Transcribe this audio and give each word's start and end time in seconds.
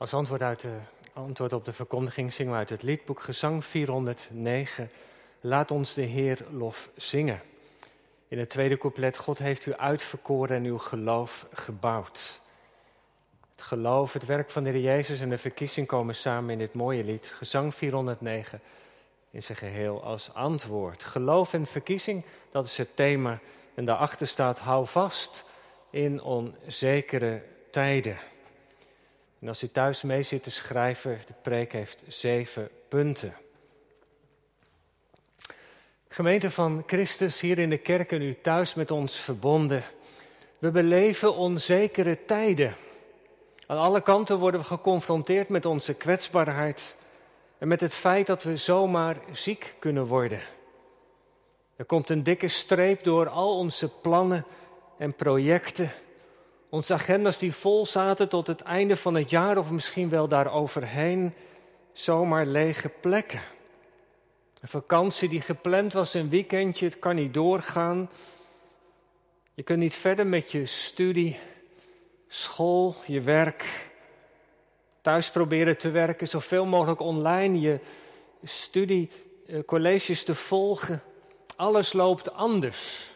Als 0.00 0.14
antwoord, 0.14 0.42
uit 0.42 0.60
de, 0.60 0.76
antwoord 1.12 1.52
op 1.52 1.64
de 1.64 1.72
verkondiging 1.72 2.32
zingen 2.32 2.52
we 2.52 2.58
uit 2.58 2.70
het 2.70 2.82
liedboek 2.82 3.22
Gezang 3.22 3.64
409. 3.64 4.90
Laat 5.40 5.70
ons 5.70 5.94
de 5.94 6.02
Heer 6.02 6.38
lof 6.50 6.90
zingen. 6.96 7.42
In 8.28 8.38
het 8.38 8.50
tweede 8.50 8.78
couplet, 8.78 9.16
God 9.16 9.38
heeft 9.38 9.66
u 9.66 9.74
uitverkoren 9.74 10.56
en 10.56 10.64
uw 10.64 10.78
geloof 10.78 11.46
gebouwd. 11.52 12.40
Het 13.50 13.62
geloof, 13.62 14.12
het 14.12 14.26
werk 14.26 14.50
van 14.50 14.64
de 14.64 14.70
Heer 14.70 14.80
Jezus 14.80 15.20
en 15.20 15.28
de 15.28 15.38
verkiezing 15.38 15.86
komen 15.86 16.14
samen 16.14 16.50
in 16.50 16.58
dit 16.58 16.74
mooie 16.74 17.04
lied, 17.04 17.26
Gezang 17.36 17.74
409, 17.74 18.60
in 19.30 19.42
zijn 19.42 19.58
geheel 19.58 20.02
als 20.02 20.34
antwoord. 20.34 21.04
Geloof 21.04 21.52
en 21.52 21.66
verkiezing, 21.66 22.24
dat 22.50 22.64
is 22.64 22.76
het 22.76 22.96
thema. 22.96 23.38
En 23.74 23.84
daarachter 23.84 24.26
staat, 24.26 24.58
hou 24.58 24.86
vast 24.86 25.44
in 25.90 26.22
onzekere 26.22 27.42
tijden. 27.70 28.16
En 29.40 29.48
als 29.48 29.62
u 29.62 29.70
thuis 29.70 30.02
mee 30.02 30.22
zit 30.22 30.42
te 30.42 30.50
schrijven, 30.50 31.18
de 31.26 31.34
preek 31.42 31.72
heeft 31.72 32.02
zeven 32.08 32.68
punten. 32.88 33.34
Gemeente 36.08 36.50
van 36.50 36.82
Christus 36.86 37.40
hier 37.40 37.58
in 37.58 37.70
de 37.70 37.78
kerk 37.78 38.12
en 38.12 38.22
u 38.22 38.40
thuis 38.40 38.74
met 38.74 38.90
ons 38.90 39.18
verbonden. 39.18 39.84
We 40.58 40.70
beleven 40.70 41.34
onzekere 41.34 42.24
tijden. 42.24 42.74
Aan 43.66 43.78
alle 43.78 44.00
kanten 44.02 44.38
worden 44.38 44.60
we 44.60 44.66
geconfronteerd 44.66 45.48
met 45.48 45.66
onze 45.66 45.94
kwetsbaarheid 45.94 46.94
en 47.58 47.68
met 47.68 47.80
het 47.80 47.94
feit 47.94 48.26
dat 48.26 48.42
we 48.42 48.56
zomaar 48.56 49.16
ziek 49.32 49.74
kunnen 49.78 50.06
worden. 50.06 50.40
Er 51.76 51.84
komt 51.84 52.10
een 52.10 52.22
dikke 52.22 52.48
streep 52.48 53.04
door 53.04 53.28
al 53.28 53.56
onze 53.56 53.88
plannen 53.88 54.44
en 54.98 55.14
projecten 55.14 55.92
onze 56.70 56.94
agendas 56.94 57.38
die 57.38 57.54
vol 57.54 57.86
zaten 57.86 58.28
tot 58.28 58.46
het 58.46 58.60
einde 58.60 58.96
van 58.96 59.14
het 59.14 59.30
jaar 59.30 59.58
of 59.58 59.70
misschien 59.70 60.08
wel 60.08 60.28
daaroverheen, 60.28 61.34
zomaar 61.92 62.46
lege 62.46 62.88
plekken. 62.88 63.40
Een 64.60 64.68
vakantie 64.68 65.28
die 65.28 65.40
gepland 65.40 65.92
was, 65.92 66.14
een 66.14 66.28
weekendje, 66.28 66.84
het 66.84 66.98
kan 66.98 67.14
niet 67.14 67.34
doorgaan. 67.34 68.10
Je 69.54 69.62
kunt 69.62 69.78
niet 69.78 69.94
verder 69.94 70.26
met 70.26 70.52
je 70.52 70.66
studie, 70.66 71.38
school, 72.28 72.94
je 73.06 73.20
werk. 73.20 73.90
Thuis 75.00 75.30
proberen 75.30 75.78
te 75.78 75.90
werken, 75.90 76.28
zoveel 76.28 76.66
mogelijk 76.66 77.00
online 77.00 77.60
je 77.60 77.78
studie, 78.44 79.10
eh, 79.46 79.58
colleges 79.66 80.24
te 80.24 80.34
volgen. 80.34 81.02
Alles 81.56 81.92
loopt 81.92 82.32
anders. 82.32 83.10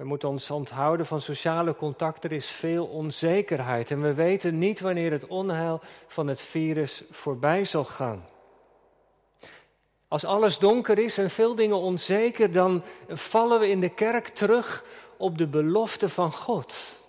We 0.00 0.06
moeten 0.06 0.28
ons 0.28 0.50
onthouden 0.50 1.06
van 1.06 1.20
sociale 1.20 1.74
contact. 1.76 2.24
Er 2.24 2.32
is 2.32 2.46
veel 2.46 2.86
onzekerheid 2.86 3.90
en 3.90 4.02
we 4.02 4.14
weten 4.14 4.58
niet 4.58 4.80
wanneer 4.80 5.10
het 5.10 5.26
onheil 5.26 5.80
van 6.06 6.26
het 6.26 6.40
virus 6.40 7.02
voorbij 7.10 7.64
zal 7.64 7.84
gaan. 7.84 8.28
Als 10.08 10.24
alles 10.24 10.58
donker 10.58 10.98
is 10.98 11.18
en 11.18 11.30
veel 11.30 11.54
dingen 11.54 11.76
onzeker, 11.76 12.52
dan 12.52 12.82
vallen 13.08 13.60
we 13.60 13.68
in 13.68 13.80
de 13.80 13.88
kerk 13.88 14.28
terug 14.28 14.84
op 15.16 15.38
de 15.38 15.46
belofte 15.46 16.08
van 16.08 16.32
God. 16.32 17.02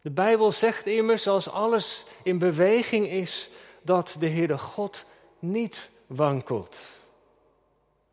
De 0.00 0.10
Bijbel 0.10 0.52
zegt 0.52 0.86
immers, 0.86 1.28
als 1.28 1.50
alles 1.50 2.06
in 2.22 2.38
beweging 2.38 3.08
is, 3.08 3.50
dat 3.82 4.16
de 4.18 4.28
Heere 4.28 4.58
God 4.58 5.04
niet 5.38 5.90
wankelt. 6.06 6.76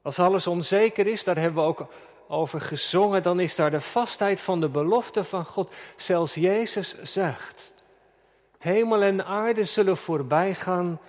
Als 0.02 0.20
alles 0.20 0.48
onzeker 0.48 1.08
is, 1.08 1.24
daar 1.24 1.38
hebben 1.38 1.64
we 1.64 1.70
ook 1.70 1.88
over 2.28 2.62
gezongen, 2.62 3.24
dan 3.24 3.40
is 3.40 3.56
daar 3.56 3.72
de 3.72 3.82
vastheid 3.82 4.40
van 4.40 4.60
de 4.60 4.70
belofte 4.70 5.24
van 5.24 5.46
God. 5.46 5.74
Zelfs 5.96 6.34
Jezus 6.34 6.96
zegt: 7.04 7.72
Hemel 8.58 9.02
en 9.02 9.26
aarde 9.26 9.64
zullen 9.64 9.98
voorbij 9.98 10.54
gaan, 10.54 11.00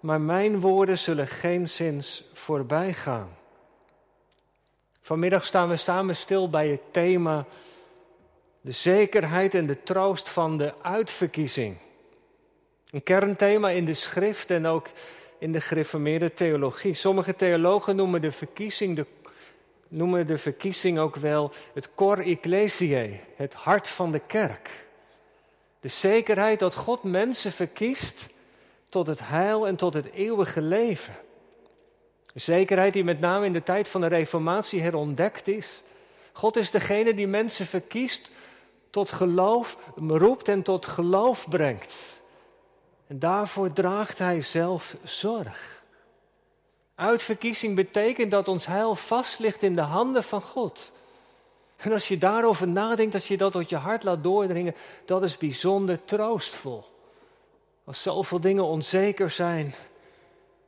maar 0.00 0.20
mijn 0.20 0.60
woorden 0.60 0.98
zullen 0.98 1.28
geen 1.28 1.68
zins 1.68 2.24
voorbij 2.32 2.92
gaan. 2.92 3.36
Vanmiddag 5.00 5.44
staan 5.44 5.68
we 5.68 5.76
samen 5.76 6.16
stil 6.16 6.50
bij 6.50 6.68
het 6.68 6.82
thema 6.90 7.46
de 8.60 8.70
zekerheid 8.70 9.54
en 9.54 9.66
de 9.66 9.82
troost 9.82 10.28
van 10.28 10.58
de 10.58 10.74
uitverkiezing. 10.82 11.76
Een 12.90 13.02
kernthema 13.02 13.70
in 13.70 13.84
de 13.84 13.94
schrift 13.94 14.50
en 14.50 14.66
ook 14.66 14.88
in 15.38 15.52
de 15.52 15.60
gereformeerde 15.60 16.34
theologie. 16.34 16.94
Sommige 16.94 17.36
theologen 17.36 17.96
noemen 17.96 18.22
de 18.22 18.32
verkiezing 18.32 18.96
de 18.96 19.06
noemen 19.92 20.26
de 20.26 20.38
verkiezing 20.38 20.98
ook 20.98 21.16
wel 21.16 21.52
het 21.74 21.94
cor 21.94 22.18
ecclesiae, 22.18 23.20
het 23.36 23.54
hart 23.54 23.88
van 23.88 24.12
de 24.12 24.18
kerk. 24.18 24.86
De 25.80 25.88
zekerheid 25.88 26.58
dat 26.58 26.74
God 26.74 27.02
mensen 27.02 27.52
verkiest 27.52 28.28
tot 28.88 29.06
het 29.06 29.20
heil 29.22 29.66
en 29.66 29.76
tot 29.76 29.94
het 29.94 30.12
eeuwige 30.12 30.62
leven. 30.62 31.14
Een 32.34 32.40
zekerheid 32.40 32.92
die 32.92 33.04
met 33.04 33.20
name 33.20 33.46
in 33.46 33.52
de 33.52 33.62
tijd 33.62 33.88
van 33.88 34.00
de 34.00 34.06
Reformatie 34.06 34.80
herontdekt 34.80 35.48
is. 35.48 35.82
God 36.32 36.56
is 36.56 36.70
degene 36.70 37.14
die 37.14 37.26
mensen 37.26 37.66
verkiest, 37.66 38.30
tot 38.90 39.12
geloof 39.12 39.78
roept 40.08 40.48
en 40.48 40.62
tot 40.62 40.86
geloof 40.86 41.48
brengt. 41.48 41.94
En 43.06 43.18
daarvoor 43.18 43.72
draagt 43.72 44.18
Hij 44.18 44.40
zelf 44.40 44.96
zorg. 45.04 45.81
Uitverkiezing 47.02 47.74
betekent 47.74 48.30
dat 48.30 48.48
ons 48.48 48.66
heil 48.66 48.94
vast 48.94 49.38
ligt 49.38 49.62
in 49.62 49.74
de 49.74 49.80
handen 49.80 50.24
van 50.24 50.42
God. 50.42 50.92
En 51.76 51.92
als 51.92 52.08
je 52.08 52.18
daarover 52.18 52.68
nadenkt, 52.68 53.14
als 53.14 53.28
je 53.28 53.36
dat 53.36 53.52
tot 53.52 53.68
je 53.68 53.76
hart 53.76 54.02
laat 54.02 54.22
doordringen, 54.22 54.74
dat 55.04 55.22
is 55.22 55.36
bijzonder 55.36 56.04
troostvol. 56.04 56.84
Als 57.84 58.02
zoveel 58.02 58.40
dingen 58.40 58.64
onzeker 58.64 59.30
zijn, 59.30 59.74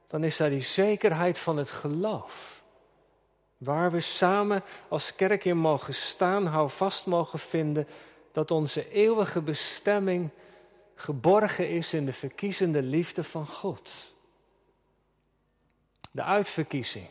dan 0.08 0.24
is 0.24 0.36
daar 0.36 0.50
die 0.50 0.60
zekerheid 0.60 1.38
van 1.38 1.56
het 1.56 1.70
geloof. 1.70 2.62
Waar 3.56 3.90
we 3.90 4.00
samen 4.00 4.62
als 4.88 5.14
kerk 5.14 5.44
in 5.44 5.56
mogen 5.56 5.94
staan, 5.94 6.46
hou 6.46 6.70
vast 6.70 7.06
mogen 7.06 7.38
vinden 7.38 7.88
dat 8.32 8.50
onze 8.50 8.90
eeuwige 8.90 9.40
bestemming 9.40 10.30
geborgen 10.94 11.68
is 11.68 11.94
in 11.94 12.06
de 12.06 12.12
verkiezende 12.12 12.82
liefde 12.82 13.24
van 13.24 13.46
God 13.46 14.12
de 16.14 16.22
uitverkiezing. 16.22 17.06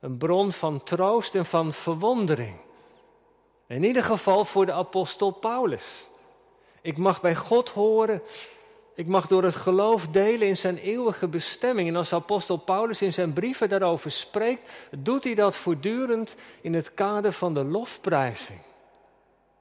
Een 0.00 0.16
bron 0.16 0.52
van 0.52 0.82
troost 0.82 1.34
en 1.34 1.46
van 1.46 1.72
verwondering. 1.72 2.56
In 3.66 3.82
ieder 3.84 4.04
geval 4.04 4.44
voor 4.44 4.66
de 4.66 4.72
apostel 4.72 5.30
Paulus. 5.30 6.08
Ik 6.80 6.96
mag 6.96 7.20
bij 7.20 7.34
God 7.34 7.68
horen. 7.68 8.22
Ik 8.94 9.06
mag 9.06 9.26
door 9.26 9.42
het 9.42 9.54
geloof 9.54 10.08
delen 10.08 10.48
in 10.48 10.56
zijn 10.56 10.78
eeuwige 10.78 11.28
bestemming. 11.28 11.88
En 11.88 11.96
als 11.96 12.12
apostel 12.12 12.56
Paulus 12.56 13.02
in 13.02 13.12
zijn 13.12 13.32
brieven 13.32 13.68
daarover 13.68 14.10
spreekt, 14.10 14.70
doet 14.98 15.24
hij 15.24 15.34
dat 15.34 15.56
voortdurend 15.56 16.36
in 16.60 16.74
het 16.74 16.94
kader 16.94 17.32
van 17.32 17.54
de 17.54 17.64
lofprijzing. 17.64 18.60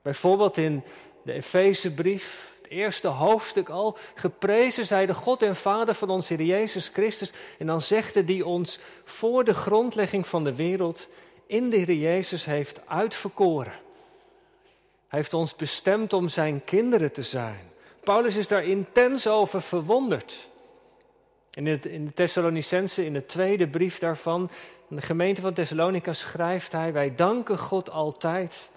Bijvoorbeeld 0.02 0.58
in 0.58 0.84
de 1.24 1.32
Efezebrief, 1.34 2.57
eerste 2.68 3.08
hoofdstuk 3.08 3.70
al, 3.70 3.98
geprezen 4.16 4.86
zij 4.86 5.06
de 5.06 5.14
God 5.14 5.42
en 5.42 5.56
Vader 5.56 5.96
van 5.96 6.10
onze 6.10 6.34
Heer 6.34 6.46
Jezus 6.46 6.88
Christus. 6.88 7.32
En 7.60 7.66
dan 7.68 7.82
hij 7.82 8.26
die 8.26 8.46
ons 8.46 8.80
voor 9.04 9.44
de 9.44 9.54
grondlegging 9.54 10.28
van 10.28 10.44
de 10.44 10.56
wereld 10.56 11.08
in 11.46 11.70
de 11.70 11.78
Heer 11.78 11.94
Jezus 11.94 12.46
heeft 12.46 12.88
uitverkoren. 12.88 13.74
Hij 15.08 15.20
heeft 15.20 15.34
ons 15.34 15.56
bestemd 15.56 16.14
om 16.14 16.30
zijn 16.30 16.64
kinderen 16.64 17.12
te 17.12 17.24
zijn. 17.24 17.72
Paulus 18.04 18.36
is 18.36 18.48
daar 18.48 18.64
intens 18.64 19.28
over 19.28 19.62
verwonderd. 19.62 20.48
In, 21.52 21.64
de 21.64 22.14
Thessalonicense, 22.14 23.06
in 23.06 23.14
de 23.14 23.26
tweede 23.26 23.68
brief 23.68 24.00
daarvan, 24.00 24.50
in 24.90 24.96
de 24.96 25.02
gemeente 25.02 25.42
van 25.42 25.54
Thessalonica 25.54 26.14
schrijft 26.14 26.72
hij: 26.72 26.94
Wij 26.94 27.16
danken 27.16 27.58
God 27.58 27.90
altijd 27.90 28.70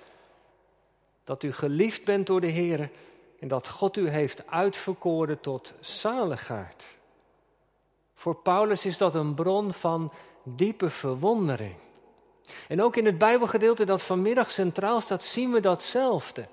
dat 1.25 1.43
u 1.43 1.53
geliefd 1.53 2.05
bent 2.05 2.27
door 2.27 2.41
de 2.41 2.47
Heer 2.47 2.91
en 3.41 3.49
dat 3.49 3.69
God 3.69 3.97
u 3.97 4.09
heeft 4.09 4.47
uitverkoren 4.47 5.41
tot 5.41 5.73
zaligheid. 5.81 6.87
Voor 8.15 8.37
Paulus 8.37 8.87
is 8.87 8.99
dat 8.99 9.15
een 9.15 9.35
bron 9.35 9.73
van 9.73 10.13
diepe 10.43 10.91
verwondering. 10.91 11.75
En 12.69 12.83
ook 12.83 12.97
in 12.97 13.05
het 13.05 13.19
Bijbelgedeelte 13.19 13.85
dat 13.85 14.03
vanmiddag 14.03 14.51
centraal 14.51 15.01
staat, 15.01 15.25
zien 15.25 15.53
we 15.53 15.61
datzelfde. 15.61 16.47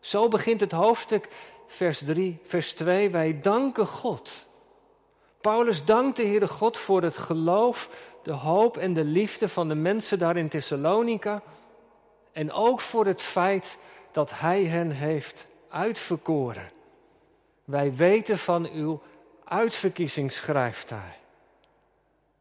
Zo 0.00 0.28
begint 0.28 0.60
het 0.60 0.72
hoofdstuk, 0.72 1.28
vers 1.66 1.98
3, 2.04 2.38
vers 2.44 2.74
2. 2.74 3.10
Wij 3.10 3.40
danken 3.40 3.86
God. 3.86 4.46
Paulus 5.40 5.84
dankt 5.84 6.16
de 6.16 6.26
Heere 6.26 6.48
God 6.48 6.76
voor 6.76 7.02
het 7.02 7.16
geloof, 7.16 7.90
de 8.22 8.32
hoop 8.32 8.76
en 8.76 8.92
de 8.92 9.04
liefde 9.04 9.48
van 9.48 9.68
de 9.68 9.74
mensen 9.74 10.18
daar 10.18 10.36
in 10.36 10.48
Thessalonica. 10.48 11.42
En 12.32 12.52
ook 12.52 12.80
voor 12.80 13.06
het 13.06 13.22
feit 13.22 13.78
dat 14.12 14.30
Hij 14.38 14.64
hen 14.64 14.90
heeft 14.90 15.46
uitverkoren. 15.74 16.70
Wij 17.64 17.94
weten 17.94 18.38
van 18.38 18.68
uw 18.70 19.02
uitverkiezing, 19.44 20.32
schrijft 20.32 20.90
hij. 20.90 21.16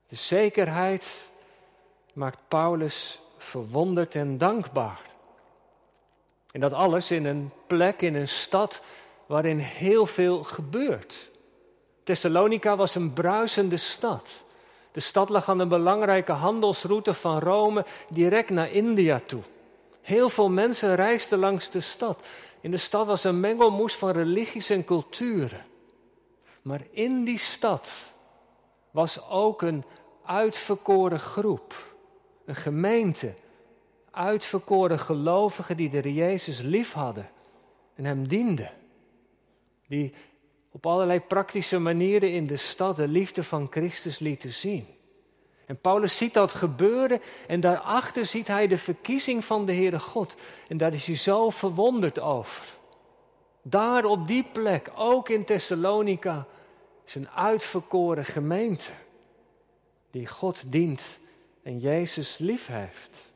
De 0.08 0.16
zekerheid 0.16 1.22
maakt 2.14 2.40
Paulus 2.48 3.20
verwonderd 3.38 4.16
en 4.16 4.38
dankbaar. 4.38 5.02
En 6.52 6.60
dat 6.60 6.74
alles 6.74 7.12
in 7.12 7.26
een 7.26 7.52
plek, 7.68 8.02
in 8.02 8.16
een 8.16 8.28
stad 8.28 8.82
waarin 9.26 9.58
heel 9.58 10.06
veel 10.06 10.44
gebeurt. 10.44 11.32
Thessalonica 12.04 12.76
was 12.76 12.96
een 12.96 13.14
bruisende 13.14 13.78
stad. 13.78 14.30
De 14.92 15.00
stad 15.00 15.30
lag 15.30 15.50
aan 15.50 15.60
een 15.60 15.68
belangrijke 15.68 16.32
handelsroute 16.32 17.14
van 17.14 17.40
Rome 17.40 17.86
direct 18.10 18.50
naar 18.50 18.72
India 18.72 19.22
toe. 19.26 19.42
Heel 20.02 20.30
veel 20.30 20.50
mensen 20.50 20.96
reisden 20.96 21.40
langs 21.40 21.70
de 21.70 21.80
stad. 21.80 22.20
In 22.64 22.72
de 22.72 22.78
stad 22.78 23.06
was 23.06 23.24
een 23.24 23.40
mengelmoes 23.40 23.96
van 23.96 24.12
religies 24.12 24.70
en 24.70 24.84
culturen. 24.84 25.66
Maar 26.62 26.82
in 26.92 27.24
die 27.24 27.38
stad 27.38 28.16
was 28.92 29.30
ook 29.30 29.62
een 29.62 29.84
uitverkoren 30.26 31.20
groep, 31.20 31.96
een 32.46 32.56
gemeente, 32.56 33.34
uitverkoren 34.12 35.00
gelovigen 35.00 35.78
die 35.78 35.90
de 35.90 36.14
Jezus 36.14 36.60
lief 36.60 36.94
hadden 36.94 37.30
en 37.96 38.06
hem 38.06 38.28
dienden. 38.28 38.72
Die 39.88 40.14
op 40.72 40.86
allerlei 40.86 41.20
praktische 41.20 41.80
manieren 41.80 42.32
in 42.32 42.48
de 42.48 42.58
stad 42.58 42.96
de 42.96 43.08
liefde 43.08 43.44
van 43.44 43.68
Christus 43.70 44.20
lieten 44.20 44.54
zien. 44.54 44.88
En 45.66 45.80
Paulus 45.82 46.18
ziet 46.18 46.34
dat 46.34 46.54
gebeuren 46.54 47.22
en 47.48 47.60
daarachter 47.60 48.26
ziet 48.26 48.48
hij 48.48 48.68
de 48.68 48.78
verkiezing 48.78 49.46
van 49.46 49.66
de 49.66 49.74
Heere 49.74 50.00
God. 50.00 50.36
En 50.68 50.78
daar 50.78 50.94
is 50.94 51.06
hij 51.06 51.16
zo 51.16 51.50
verwonderd 51.50 52.20
over. 52.20 52.64
Daar 53.62 54.06
op 54.06 54.28
die 54.28 54.44
plek, 54.44 54.92
ook 54.96 55.30
in 55.30 55.46
Thessalonica, 55.46 56.48
is 57.06 57.16
een 57.16 57.30
uitverkoren 57.30 58.26
gemeente 58.26 58.92
die 60.12 60.28
God 60.28 60.72
dient 60.72 61.20
en 61.64 61.80
Jezus 61.80 62.38
lief 62.38 62.68
heeft. 62.68 63.32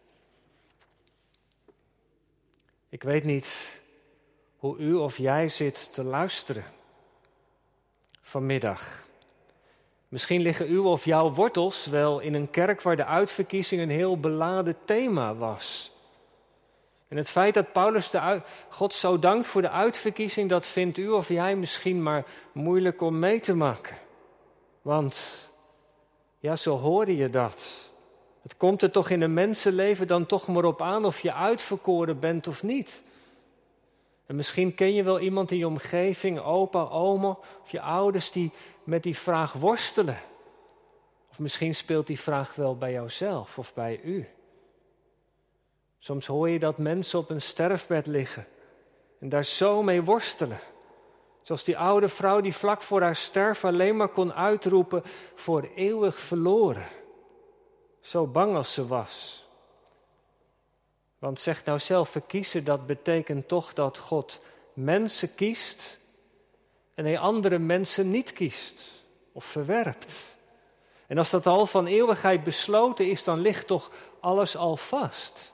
Ik 2.89 3.03
weet 3.03 3.23
niet 3.23 3.81
hoe 4.57 4.77
u 4.77 4.93
of 4.93 5.17
jij 5.17 5.49
zit 5.49 5.93
te 5.93 6.03
luisteren 6.03 6.63
vanmiddag. 8.21 9.06
Misschien 10.07 10.41
liggen 10.41 10.67
uw 10.67 10.85
of 10.85 11.05
jouw 11.05 11.31
wortels 11.31 11.85
wel 11.85 12.19
in 12.19 12.33
een 12.33 12.49
kerk 12.49 12.81
waar 12.81 12.95
de 12.95 13.05
uitverkiezing 13.05 13.81
een 13.81 13.89
heel 13.89 14.19
beladen 14.19 14.75
thema 14.85 15.35
was. 15.35 15.91
En 17.07 17.17
het 17.17 17.29
feit 17.29 17.53
dat 17.53 17.71
Paulus 17.71 18.09
de 18.09 18.41
God 18.69 18.93
zo 18.93 19.19
dankt 19.19 19.47
voor 19.47 19.61
de 19.61 19.69
uitverkiezing, 19.69 20.49
dat 20.49 20.65
vindt 20.65 20.97
u 20.97 21.09
of 21.09 21.27
jij 21.27 21.55
misschien 21.55 22.03
maar 22.03 22.25
moeilijk 22.51 23.01
om 23.01 23.19
mee 23.19 23.39
te 23.39 23.55
maken. 23.55 23.97
Want, 24.81 25.47
ja, 26.39 26.55
zo 26.55 26.77
hoorde 26.77 27.15
je 27.15 27.29
dat. 27.29 27.91
Het 28.41 28.57
komt 28.57 28.81
er 28.81 28.91
toch 28.91 29.09
in 29.09 29.21
een 29.21 29.33
mensenleven 29.33 30.07
dan 30.07 30.25
toch 30.25 30.47
maar 30.47 30.63
op 30.63 30.81
aan 30.81 31.05
of 31.05 31.19
je 31.19 31.33
uitverkoren 31.33 32.19
bent 32.19 32.47
of 32.47 32.63
niet. 32.63 33.03
En 34.27 34.35
misschien 34.35 34.75
ken 34.75 34.93
je 34.93 35.03
wel 35.03 35.19
iemand 35.19 35.51
in 35.51 35.57
je 35.57 35.67
omgeving, 35.67 36.39
opa, 36.39 36.83
oma 36.83 37.37
of 37.61 37.71
je 37.71 37.81
ouders 37.81 38.31
die 38.31 38.51
met 38.83 39.03
die 39.03 39.17
vraag 39.17 39.53
worstelen. 39.53 40.19
Of 41.29 41.39
misschien 41.39 41.75
speelt 41.75 42.07
die 42.07 42.19
vraag 42.19 42.55
wel 42.55 42.77
bij 42.77 42.91
jouzelf 42.91 43.57
of 43.57 43.73
bij 43.73 44.01
u. 44.03 44.27
Soms 45.99 46.25
hoor 46.25 46.49
je 46.49 46.59
dat 46.59 46.77
mensen 46.77 47.19
op 47.19 47.29
een 47.29 47.41
sterfbed 47.41 48.07
liggen 48.07 48.47
en 49.19 49.29
daar 49.29 49.45
zo 49.45 49.83
mee 49.83 50.03
worstelen. 50.03 50.59
Zoals 51.41 51.63
die 51.63 51.77
oude 51.77 52.09
vrouw 52.09 52.41
die 52.41 52.55
vlak 52.55 52.81
voor 52.81 53.01
haar 53.01 53.15
sterven 53.15 53.69
alleen 53.69 53.97
maar 53.97 54.09
kon 54.09 54.33
uitroepen 54.33 55.03
voor 55.35 55.69
eeuwig 55.75 56.19
verloren. 56.19 56.87
Zo 57.99 58.27
bang 58.27 58.55
als 58.55 58.73
ze 58.73 58.87
was. 58.87 59.46
Want 61.27 61.39
zeg 61.39 61.65
nou 61.65 61.79
zelf, 61.79 62.09
verkiezen, 62.09 62.63
dat 62.63 62.85
betekent 62.85 63.47
toch 63.47 63.73
dat 63.73 63.97
God 63.97 64.41
mensen 64.73 65.35
kiest 65.35 65.99
en 66.93 67.05
hij 67.05 67.19
andere 67.19 67.59
mensen 67.59 68.11
niet 68.11 68.33
kiest 68.33 68.83
of 69.31 69.45
verwerpt. 69.45 70.35
En 71.07 71.17
als 71.17 71.29
dat 71.29 71.47
al 71.47 71.65
van 71.65 71.85
eeuwigheid 71.85 72.43
besloten 72.43 73.09
is, 73.09 73.23
dan 73.23 73.39
ligt 73.39 73.67
toch 73.67 73.91
alles 74.19 74.57
al 74.57 74.77
vast. 74.77 75.53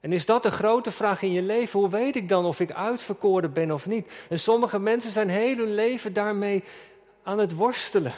En 0.00 0.12
is 0.12 0.26
dat 0.26 0.42
de 0.42 0.50
grote 0.50 0.90
vraag 0.90 1.22
in 1.22 1.32
je 1.32 1.42
leven? 1.42 1.80
Hoe 1.80 1.88
weet 1.88 2.16
ik 2.16 2.28
dan 2.28 2.44
of 2.44 2.60
ik 2.60 2.72
uitverkoren 2.72 3.52
ben 3.52 3.70
of 3.70 3.86
niet? 3.86 4.12
En 4.28 4.38
sommige 4.38 4.78
mensen 4.78 5.12
zijn 5.12 5.28
heel 5.28 5.56
hun 5.56 5.74
leven 5.74 6.12
daarmee 6.12 6.64
aan 7.22 7.38
het 7.38 7.54
worstelen. 7.54 8.14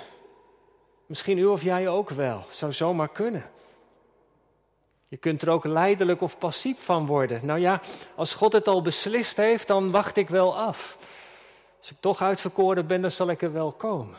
Misschien 1.06 1.38
u 1.38 1.44
of 1.44 1.62
jij 1.62 1.88
ook 1.88 2.10
wel, 2.10 2.44
zou 2.50 2.72
zomaar 2.72 3.08
kunnen. 3.08 3.50
Je 5.08 5.16
kunt 5.16 5.42
er 5.42 5.50
ook 5.50 5.64
leidelijk 5.64 6.20
of 6.20 6.38
passief 6.38 6.84
van 6.84 7.06
worden. 7.06 7.46
Nou 7.46 7.60
ja, 7.60 7.80
als 8.14 8.34
God 8.34 8.52
het 8.52 8.68
al 8.68 8.82
beslist 8.82 9.36
heeft, 9.36 9.66
dan 9.66 9.90
wacht 9.90 10.16
ik 10.16 10.28
wel 10.28 10.58
af. 10.58 10.98
Als 11.78 11.90
ik 11.90 11.96
toch 12.00 12.22
uitverkoren 12.22 12.86
ben, 12.86 13.00
dan 13.02 13.10
zal 13.10 13.30
ik 13.30 13.42
er 13.42 13.52
wel 13.52 13.72
komen. 13.72 14.18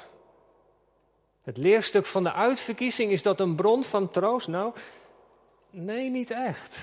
Het 1.42 1.58
leerstuk 1.58 2.06
van 2.06 2.24
de 2.24 2.34
uitverkiezing 2.34 3.12
is 3.12 3.22
dat 3.22 3.40
een 3.40 3.56
bron 3.56 3.84
van 3.84 4.10
troost? 4.10 4.48
Nou, 4.48 4.74
nee, 5.70 6.10
niet 6.10 6.32
echt. 6.32 6.80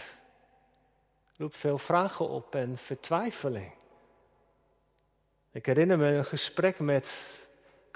Roept 1.37 1.57
veel 1.57 1.79
vragen 1.79 2.29
op 2.29 2.55
en 2.55 2.79
vertwijfeling. 2.79 3.73
Ik 5.53 5.67
herinner 5.67 5.99
me 5.99 6.07
een 6.07 6.25
gesprek 6.25 6.79
met 6.79 7.39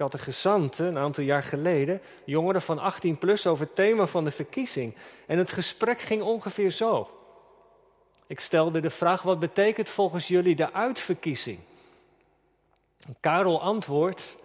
catechisanten 0.01 0.87
een 0.87 0.99
aantal 0.99 1.25
jaar 1.25 1.43
geleden, 1.43 2.01
jongeren 2.25 2.63
van 2.63 2.79
18 2.79 3.19
plus, 3.19 3.47
over 3.47 3.65
het 3.65 3.75
thema 3.75 4.07
van 4.07 4.25
de 4.25 4.31
verkiezing. 4.31 4.95
En 5.27 5.39
het 5.39 5.53
gesprek 5.53 6.01
ging 6.01 6.23
ongeveer 6.23 6.71
zo. 6.71 7.11
Ik 8.27 8.41
stelde 8.41 8.81
de 8.81 8.91
vraag: 8.91 9.23
wat 9.23 9.39
betekent 9.39 9.89
volgens 9.89 10.29
jullie 10.29 10.57
de 10.57 10.73
uitverkiezing? 10.73 11.59
Karel 13.21 13.61
antwoordt: 13.61 14.37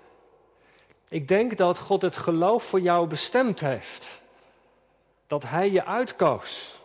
Ik 1.10 1.28
denk 1.28 1.58
dat 1.58 1.78
God 1.78 2.02
het 2.02 2.16
geloof 2.16 2.64
voor 2.64 2.82
jou 2.82 3.08
bestemd 3.08 3.60
heeft. 3.60 4.22
Dat 5.28 5.44
Hij 5.44 5.72
je 5.72 5.86
uitkoos. 5.86 6.82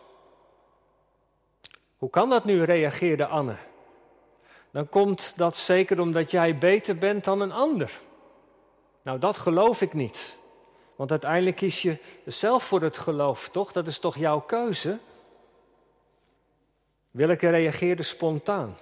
Hoe 1.97 2.09
kan 2.09 2.29
dat 2.29 2.45
nu? 2.45 2.63
reageerde 2.63 3.25
Anne. 3.25 3.55
Dan 4.71 4.89
komt 4.89 5.33
dat 5.35 5.55
zeker 5.55 5.99
omdat 5.99 6.31
jij 6.31 6.57
beter 6.57 6.97
bent 6.97 7.23
dan 7.23 7.41
een 7.41 7.51
ander. 7.51 7.99
Nou, 9.01 9.19
dat 9.19 9.37
geloof 9.37 9.81
ik 9.81 9.93
niet. 9.93 10.37
Want 10.95 11.11
uiteindelijk 11.11 11.55
kies 11.55 11.81
je 11.81 11.97
zelf 12.25 12.63
voor 12.63 12.81
het 12.81 12.97
geloof, 12.97 13.49
toch? 13.49 13.71
Dat 13.71 13.87
is 13.87 13.99
toch 13.99 14.15
jouw 14.17 14.39
keuze? 14.39 14.97
Willeke 17.11 17.49
reageerde 17.49 18.03
spontaan. 18.03 18.77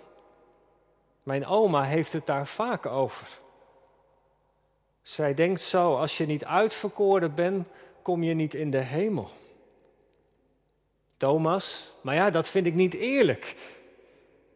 Mijn 1.24 1.45
oma 1.45 1.83
heeft 1.83 2.13
het 2.13 2.25
daar 2.25 2.48
vaak 2.48 2.86
over. 2.86 3.27
Zij 5.01 5.34
denkt 5.34 5.62
zo: 5.62 5.96
als 5.96 6.17
je 6.17 6.25
niet 6.25 6.46
uitverkoren 6.46 7.36
bent, 7.36 7.67
kom 8.01 8.24
je 8.24 8.34
niet 8.34 8.53
in 8.53 8.72
de 8.72 8.77
hemel. 8.77 9.29
Thomas, 11.17 11.91
maar 12.01 12.15
ja, 12.15 12.29
dat 12.29 12.50
vind 12.50 12.65
ik 12.65 12.74
niet 12.74 12.93
eerlijk. 12.93 13.55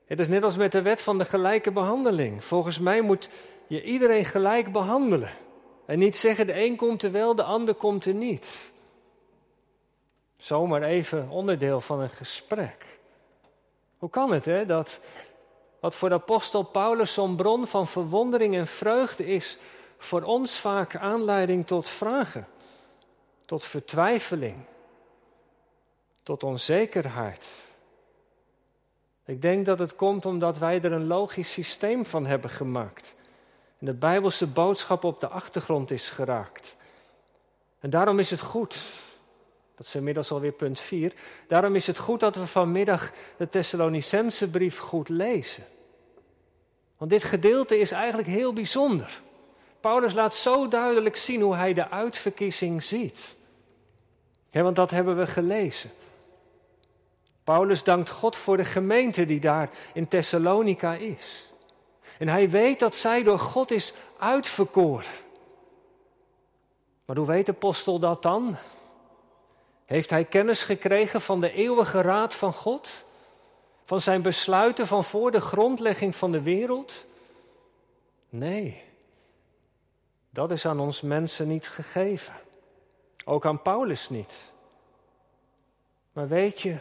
Het 0.06 0.20
is 0.20 0.28
net 0.28 0.44
als 0.44 0.58
met 0.58 0.72
de 0.72 0.82
wet 0.82 1.02
van 1.02 1.18
de 1.18 1.26
gelijke 1.26 1.72
behandeling. 1.72 2.44
Volgens 2.44 2.80
mij 2.80 3.02
moet 3.02 3.30
je 3.68 3.84
iedereen 3.84 4.26
gelijk 4.26 4.72
behandelen. 4.72 5.30
En 5.86 6.00
niet 6.00 6.18
zeggen 6.18 6.48
de 6.48 6.64
een 6.64 6.76
komt 6.76 7.04
er 7.04 7.12
wel, 7.12 7.36
de 7.36 7.44
ander 7.44 7.74
komt 7.74 8.06
er 8.06 8.14
niet. 8.14 8.72
Zomaar 10.38 10.82
even 10.82 11.30
onderdeel 11.30 11.82
van 11.82 12.00
een 12.00 12.10
gesprek. 12.10 13.00
Hoe 13.98 14.10
kan 14.10 14.32
het 14.32 14.46
hè, 14.46 14.66
dat 14.66 15.00
wat 15.80 15.96
voor 15.96 16.14
apostel 16.14 16.64
Paulus 16.64 17.14
zo'n 17.14 17.36
bron 17.36 17.68
van 17.68 17.88
verwondering 17.88 18.56
en 18.56 18.68
vreugde 18.68 19.26
is, 19.26 19.58
voor 19.98 20.22
ons 20.22 20.58
vaak 20.58 20.96
aanleiding 20.96 21.68
tot 21.68 21.88
vragen, 21.88 22.48
tot 23.46 23.64
vertwijfeling, 23.64 24.56
tot 26.24 26.44
onzekerheid. 26.44 27.48
Ik 29.26 29.42
denk 29.42 29.66
dat 29.66 29.80
het 29.80 29.96
komt 29.96 30.26
omdat 30.26 30.58
wij 30.58 30.82
er 30.82 30.92
een 30.92 31.08
logisch 31.08 31.52
systeem 31.52 32.06
van 32.06 32.26
hebben 32.26 32.50
gemaakt 32.50 33.16
de 33.86 33.94
Bijbelse 33.94 34.48
boodschap 34.48 35.04
op 35.04 35.20
de 35.20 35.28
achtergrond 35.28 35.92
is 35.92 36.10
geraakt. 36.10 36.76
En 37.80 37.90
daarom 37.90 38.20
is 38.20 38.30
het 38.30 38.40
goed, 38.40 38.78
dat 39.76 39.86
is 39.86 39.96
inmiddels 39.96 40.32
alweer 40.32 40.52
punt 40.52 40.80
4, 40.80 41.14
daarom 41.48 41.76
is 41.76 41.88
het 41.88 41.98
goed 41.98 42.20
dat 42.20 42.36
we 42.36 42.48
vanmiddag 42.48 43.12
de 43.38 43.50
Thessalonicense 43.50 44.50
brief 44.50 44.78
goed 44.78 45.10
lezen. 45.10 45.64
Want 46.98 47.12
dit 47.12 47.24
gedeelte 47.24 47.80
is 47.80 47.92
eigenlijk 47.92 48.28
heel 48.28 48.54
bijzonder. 48.54 49.22
Paulus 49.80 50.14
laat 50.14 50.36
zo 50.36 50.68
duidelijk 50.68 51.16
zien 51.16 51.42
hoe 51.42 51.56
hij 51.56 51.74
de 51.74 51.90
uitverkiezing 51.90 52.84
ziet. 52.84 53.36
Ja, 54.50 54.62
want 54.62 54.76
dat 54.76 54.92
hebben 54.92 55.18
we 55.18 55.28
gelezen. 55.28 55.92
Paulus 57.44 57.84
dankt 57.84 58.10
God 58.10 58.36
voor 58.36 58.58
de 58.58 58.66
gemeente 58.66 59.26
die 59.26 59.40
daar 59.40 59.70
in 59.94 60.08
Thessalonica 60.08 60.96
is. 60.96 61.53
En 62.24 62.30
hij 62.30 62.50
weet 62.50 62.80
dat 62.80 62.96
zij 62.96 63.24
door 63.24 63.40
God 63.40 63.72
is 63.72 63.94
uitverkoren. 64.18 65.12
Maar 67.06 67.16
hoe 67.18 67.26
weet 67.26 67.46
de 67.46 67.52
apostel 67.52 68.00
dat 68.00 68.22
dan? 68.22 68.56
Heeft 69.86 70.10
hij 70.10 70.26
kennis 70.26 70.64
gekregen 70.64 71.22
van 71.22 71.42
de 71.42 71.52
eeuwige 71.52 72.02
raad 72.02 72.34
van 72.34 72.54
God? 72.54 73.06
Van 73.86 74.02
zijn 74.02 74.22
besluiten 74.22 74.88
van 74.88 75.04
voor 75.04 75.32
de 75.32 75.42
grondlegging 75.42 76.16
van 76.16 76.32
de 76.32 76.42
wereld? 76.42 77.06
Nee, 78.30 78.84
dat 80.30 80.52
is 80.52 80.66
aan 80.66 80.80
ons 80.80 81.02
mensen 81.02 81.48
niet 81.48 81.68
gegeven. 81.68 82.34
Ook 83.26 83.46
aan 83.46 83.62
Paulus 83.62 84.10
niet. 84.10 84.52
Maar 86.14 86.28
weet 86.28 86.62
je, 86.62 86.78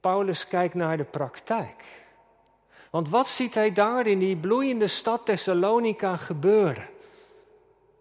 Paulus 0.00 0.48
kijkt 0.48 0.74
naar 0.74 0.96
de 0.96 1.04
praktijk. 1.04 2.06
Want 2.90 3.08
wat 3.08 3.28
ziet 3.28 3.54
hij 3.54 3.72
daar 3.72 4.06
in 4.06 4.18
die 4.18 4.36
bloeiende 4.36 4.86
stad 4.86 5.26
Thessalonica 5.26 6.16
gebeuren? 6.16 6.88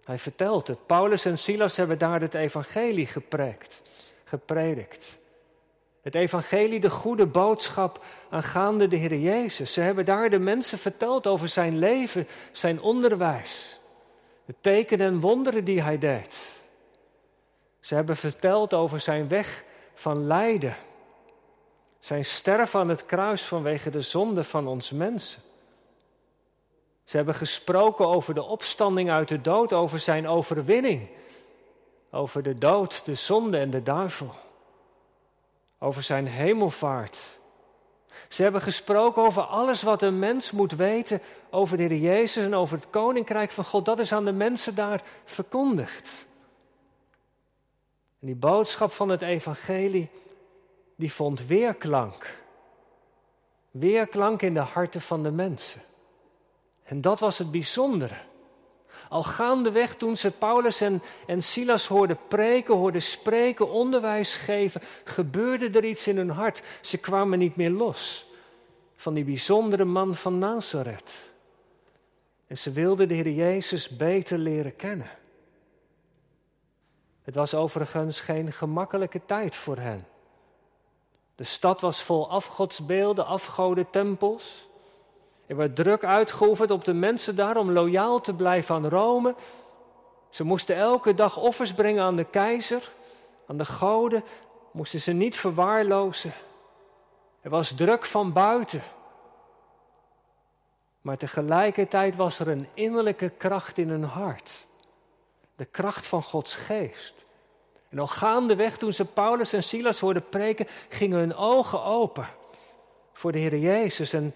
Hij 0.03 0.20
vertelt 0.20 0.67
het. 0.67 0.86
Paulus 0.86 1.25
en 1.25 1.38
Silas 1.38 1.77
hebben 1.77 1.98
daar 1.98 2.22
het 2.22 2.34
evangelie 2.34 3.08
geprekt, 3.08 3.82
gepredikt. 4.24 5.20
Het 6.01 6.15
evangelie, 6.15 6.79
de 6.79 6.89
goede 6.89 7.25
boodschap 7.25 8.06
aangaande 8.29 8.88
de 8.88 8.96
Heer 8.96 9.17
Jezus. 9.17 9.74
Ze 9.74 9.82
hebben 9.82 10.06
daar 10.06 10.29
de 10.29 10.39
mensen 10.39 10.77
verteld 10.77 11.27
over 11.27 11.50
zijn 11.50 11.79
leven, 11.79 12.27
zijn 12.51 12.82
onderwijs. 12.82 13.79
De 14.46 14.56
tekenen 14.62 15.08
en 15.08 15.20
wonderen 15.20 15.63
die 15.63 15.82
hij 15.82 15.98
deed. 15.98 16.56
Ze 17.79 17.96
hebben 17.96 18.17
verteld 18.17 18.74
over 18.74 19.00
zijn 19.00 19.27
weg 19.27 19.63
van 19.94 20.27
lijden. 20.27 20.75
Zijn 22.00 22.25
sterven 22.25 22.80
aan 22.80 22.89
het 22.89 23.06
kruis 23.06 23.42
vanwege 23.42 23.89
de 23.89 24.01
zonde 24.01 24.44
van 24.44 24.68
ons 24.68 24.92
mensen. 24.92 25.42
Ze 27.04 27.18
hebben 27.18 27.36
gesproken 27.36 28.08
over 28.08 28.34
de 28.34 28.44
opstanding 28.44 29.10
uit 29.10 29.27
de 29.27 29.42
dood, 29.42 29.74
over 29.74 30.00
zijn 30.00 30.27
overwinning. 30.27 31.10
Over 32.12 32.44
de 32.44 32.58
dood, 32.58 33.06
de 33.06 33.16
zonde 33.16 33.58
en 33.58 33.70
de 33.70 33.84
duivel. 33.84 34.34
Over 35.80 36.04
zijn 36.04 36.27
hemelvaart. 36.27 37.38
Ze 38.30 38.44
hebben 38.44 38.62
gesproken 38.62 39.22
over 39.22 39.42
alles 39.42 39.82
wat 39.82 40.01
een 40.01 40.20
mens 40.20 40.51
moet 40.51 40.72
weten 40.72 41.22
over 41.50 41.77
de 41.77 41.84
Heer 41.84 41.98
Jezus 41.98 42.44
en 42.44 42.56
over 42.56 42.77
het 42.77 42.89
koninkrijk 42.89 43.51
van 43.51 43.63
God. 43.63 43.86
Dat 43.86 44.00
is 44.00 44.13
aan 44.13 44.25
de 44.25 44.32
mensen 44.32 44.75
daar 44.75 45.01
verkondigd. 45.25 46.25
En 48.20 48.27
die 48.27 48.36
boodschap 48.36 48.92
van 48.92 49.10
het 49.10 49.22
evangelie, 49.22 50.10
die 50.98 51.13
vond 51.13 51.46
weerklank. 51.46 52.44
Weerklank 53.72 54.42
in 54.42 54.54
de 54.54 54.60
harten 54.60 55.01
van 55.01 55.24
de 55.24 55.32
mensen. 55.32 55.82
En 56.84 57.01
dat 57.01 57.20
was 57.20 57.38
het 57.38 57.51
bijzondere. 57.51 58.18
Al 59.10 59.24
gaandeweg 59.24 59.96
toen 59.96 60.18
ze 60.18 60.32
Paulus 60.32 60.82
en, 60.82 61.01
en 61.27 61.44
Silas 61.44 61.88
hoorden 61.88 62.20
preken, 62.27 62.75
hoorden 62.75 63.01
spreken, 63.01 63.70
onderwijs 63.70 64.36
geven, 64.36 64.82
gebeurde 65.04 65.70
er 65.70 65.86
iets 65.86 66.08
in 66.08 66.18
hun 66.18 66.30
hart. 66.30 66.63
Ze 66.82 66.98
kwamen 66.98 67.39
niet 67.39 67.56
meer 67.56 67.70
los 67.70 68.25
van 68.96 69.13
die 69.13 69.24
bijzondere 69.24 69.86
man 69.86 70.16
van 70.16 70.38
Nazareth. 70.39 71.13
En 72.48 72.58
ze 72.58 72.72
wilden 72.72 73.08
de 73.08 73.13
Heer 73.13 73.32
Jezus 73.32 73.89
beter 73.89 74.38
leren 74.38 74.75
kennen. 74.75 75.10
Het 77.24 77.36
was 77.36 77.54
overigens 77.54 78.22
geen 78.22 78.51
gemakkelijke 78.51 79.22
tijd 79.25 79.56
voor 79.56 79.77
hen. 79.77 80.06
De 81.38 81.44
stad 81.44 81.82
was 81.82 82.01
vol 82.01 82.29
afgodsbeelden, 82.29 83.25
afgoden 83.25 83.89
tempels. 83.89 84.67
Er 85.46 85.56
werd 85.56 85.75
druk 85.75 86.03
uitgeoefend 86.03 86.72
op 86.72 86.84
de 86.84 86.94
mensen 86.94 87.36
daar 87.36 87.58
om 87.58 87.72
loyaal 87.72 88.22
te 88.22 88.34
blijven 88.34 88.75
aan 88.75 88.89
Rome. 88.89 89.36
Ze 90.29 90.44
moesten 90.44 90.75
elke 90.75 91.13
dag 91.13 91.38
offers 91.38 91.74
brengen 91.74 92.03
aan 92.03 92.15
de 92.15 92.24
keizer, 92.24 92.89
aan 93.48 93.58
de 93.58 93.65
goden, 93.65 94.24
moesten 94.72 95.01
ze 95.01 95.12
niet 95.12 95.36
verwaarlozen. 95.36 96.32
Er 97.41 97.50
was 97.50 97.72
druk 97.72 98.06
van 98.06 98.34
buiten. 98.34 98.82
Maar 101.01 101.17
tegelijkertijd 101.17 102.15
was 102.15 102.39
er 102.39 102.48
een 102.48 102.67
innerlijke 102.74 103.29
kracht 103.29 103.77
in 103.77 103.89
hun 103.89 104.03
hart. 104.03 104.67
De 105.56 105.65
kracht 105.65 106.08
van 106.08 106.24
Gods 106.24 106.56
geest. 106.56 107.25
En 107.98 108.04
al 108.04 108.10
gaandeweg 108.10 108.77
toen 108.77 108.94
ze 108.94 109.06
Paulus 109.06 109.54
en 109.54 109.63
Silas 109.63 110.00
hoorden 110.00 110.30
preken, 110.30 110.68
gingen 110.89 111.20
hun 111.20 111.36
ogen 111.36 111.84
open 111.84 112.27
voor 113.13 113.32
de 113.32 113.38
Heer 113.38 113.58
Jezus. 113.58 114.13
En 114.13 114.36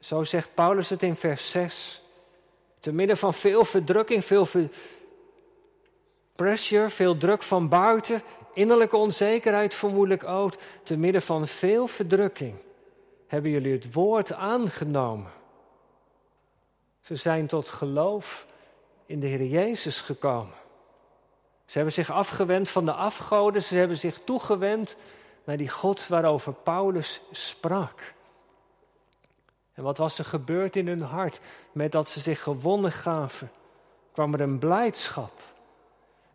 zo 0.00 0.24
zegt 0.24 0.54
Paulus 0.54 0.88
het 0.88 1.02
in 1.02 1.16
vers 1.16 1.50
6. 1.50 2.02
Te 2.80 2.92
midden 2.92 3.16
van 3.16 3.34
veel 3.34 3.64
verdrukking, 3.64 4.24
veel 4.24 4.46
pressure, 6.34 6.88
veel 6.88 7.16
druk 7.16 7.42
van 7.42 7.68
buiten, 7.68 8.22
innerlijke 8.54 8.96
onzekerheid 8.96 9.74
vermoedelijk 9.74 10.24
ook. 10.24 10.52
Te 10.82 10.96
midden 10.96 11.22
van 11.22 11.46
veel 11.46 11.86
verdrukking 11.86 12.54
hebben 13.26 13.50
jullie 13.50 13.72
het 13.72 13.92
woord 13.92 14.32
aangenomen. 14.32 15.30
Ze 17.00 17.16
zijn 17.16 17.46
tot 17.46 17.68
geloof 17.68 18.46
in 19.06 19.20
de 19.20 19.26
Heer 19.26 19.44
Jezus 19.44 20.00
gekomen. 20.00 20.64
Ze 21.66 21.76
hebben 21.76 21.92
zich 21.92 22.10
afgewend 22.10 22.68
van 22.68 22.84
de 22.84 22.92
afgoden, 22.92 23.62
ze 23.62 23.76
hebben 23.76 23.98
zich 23.98 24.20
toegewend 24.24 24.96
naar 25.44 25.56
die 25.56 25.68
God 25.68 26.08
waarover 26.08 26.52
Paulus 26.52 27.20
sprak. 27.30 28.14
En 29.74 29.82
wat 29.82 29.98
was 29.98 30.18
er 30.18 30.24
gebeurd 30.24 30.76
in 30.76 30.86
hun 30.86 31.02
hart 31.02 31.40
met 31.72 31.92
dat 31.92 32.10
ze 32.10 32.20
zich 32.20 32.42
gewonnen 32.42 32.92
gaven? 32.92 33.50
Kwam 34.12 34.34
er 34.34 34.40
een 34.40 34.58
blijdschap, 34.58 35.32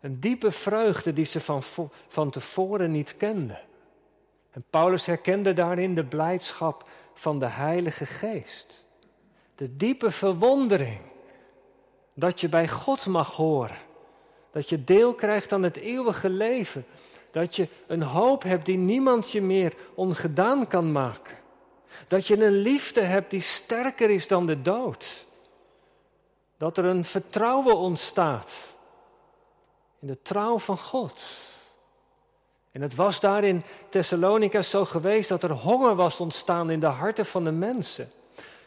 een 0.00 0.20
diepe 0.20 0.50
vreugde 0.50 1.12
die 1.12 1.24
ze 1.24 1.40
van, 1.40 1.62
van 2.08 2.30
tevoren 2.30 2.90
niet 2.90 3.16
kenden. 3.16 3.60
En 4.50 4.64
Paulus 4.70 5.06
herkende 5.06 5.52
daarin 5.52 5.94
de 5.94 6.04
blijdschap 6.04 6.88
van 7.14 7.38
de 7.38 7.46
Heilige 7.46 8.06
Geest. 8.06 8.84
De 9.54 9.76
diepe 9.76 10.10
verwondering 10.10 11.00
dat 12.14 12.40
je 12.40 12.48
bij 12.48 12.68
God 12.68 13.06
mag 13.06 13.36
horen. 13.36 13.76
Dat 14.52 14.68
je 14.68 14.84
deel 14.84 15.14
krijgt 15.14 15.52
aan 15.52 15.62
het 15.62 15.76
eeuwige 15.76 16.28
leven. 16.28 16.86
Dat 17.30 17.56
je 17.56 17.68
een 17.86 18.02
hoop 18.02 18.42
hebt 18.42 18.66
die 18.66 18.76
niemand 18.76 19.30
je 19.30 19.42
meer 19.42 19.74
ongedaan 19.94 20.66
kan 20.66 20.92
maken. 20.92 21.36
Dat 22.08 22.26
je 22.26 22.44
een 22.44 22.56
liefde 22.56 23.00
hebt 23.00 23.30
die 23.30 23.40
sterker 23.40 24.10
is 24.10 24.28
dan 24.28 24.46
de 24.46 24.62
dood. 24.62 25.26
Dat 26.56 26.78
er 26.78 26.84
een 26.84 27.04
vertrouwen 27.04 27.76
ontstaat 27.76 28.74
in 30.00 30.06
de 30.06 30.18
trouw 30.22 30.58
van 30.58 30.78
God. 30.78 31.22
En 32.72 32.82
het 32.82 32.94
was 32.94 33.20
daar 33.20 33.44
in 33.44 33.64
Thessalonica 33.88 34.62
zo 34.62 34.84
geweest 34.84 35.28
dat 35.28 35.42
er 35.42 35.50
honger 35.50 35.94
was 35.94 36.20
ontstaan 36.20 36.70
in 36.70 36.80
de 36.80 36.86
harten 36.86 37.26
van 37.26 37.44
de 37.44 37.50
mensen. 37.50 38.10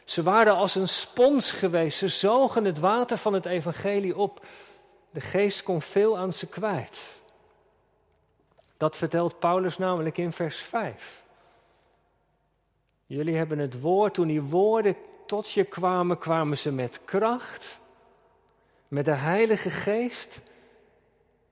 Ze 0.03 0.23
waren 0.23 0.55
als 0.55 0.75
een 0.75 0.87
spons 0.87 1.51
geweest, 1.51 1.97
ze 1.97 2.07
zogen 2.07 2.65
het 2.65 2.79
water 2.79 3.17
van 3.17 3.33
het 3.33 3.45
evangelie 3.45 4.17
op. 4.17 4.45
De 5.15 5.21
geest 5.21 5.63
kon 5.63 5.81
veel 5.81 6.17
aan 6.17 6.33
ze 6.33 6.47
kwijt. 6.47 7.19
Dat 8.77 8.97
vertelt 8.97 9.39
Paulus 9.39 9.77
namelijk 9.77 10.17
in 10.17 10.31
vers 10.31 10.59
5. 10.59 11.23
Jullie 13.05 13.35
hebben 13.35 13.59
het 13.59 13.79
woord, 13.81 14.13
toen 14.13 14.27
die 14.27 14.41
woorden 14.41 14.95
tot 15.25 15.51
je 15.51 15.63
kwamen, 15.63 16.17
kwamen 16.17 16.57
ze 16.57 16.71
met 16.71 17.01
kracht, 17.05 17.79
met 18.87 19.05
de 19.05 19.11
Heilige 19.11 19.69
Geest 19.69 20.41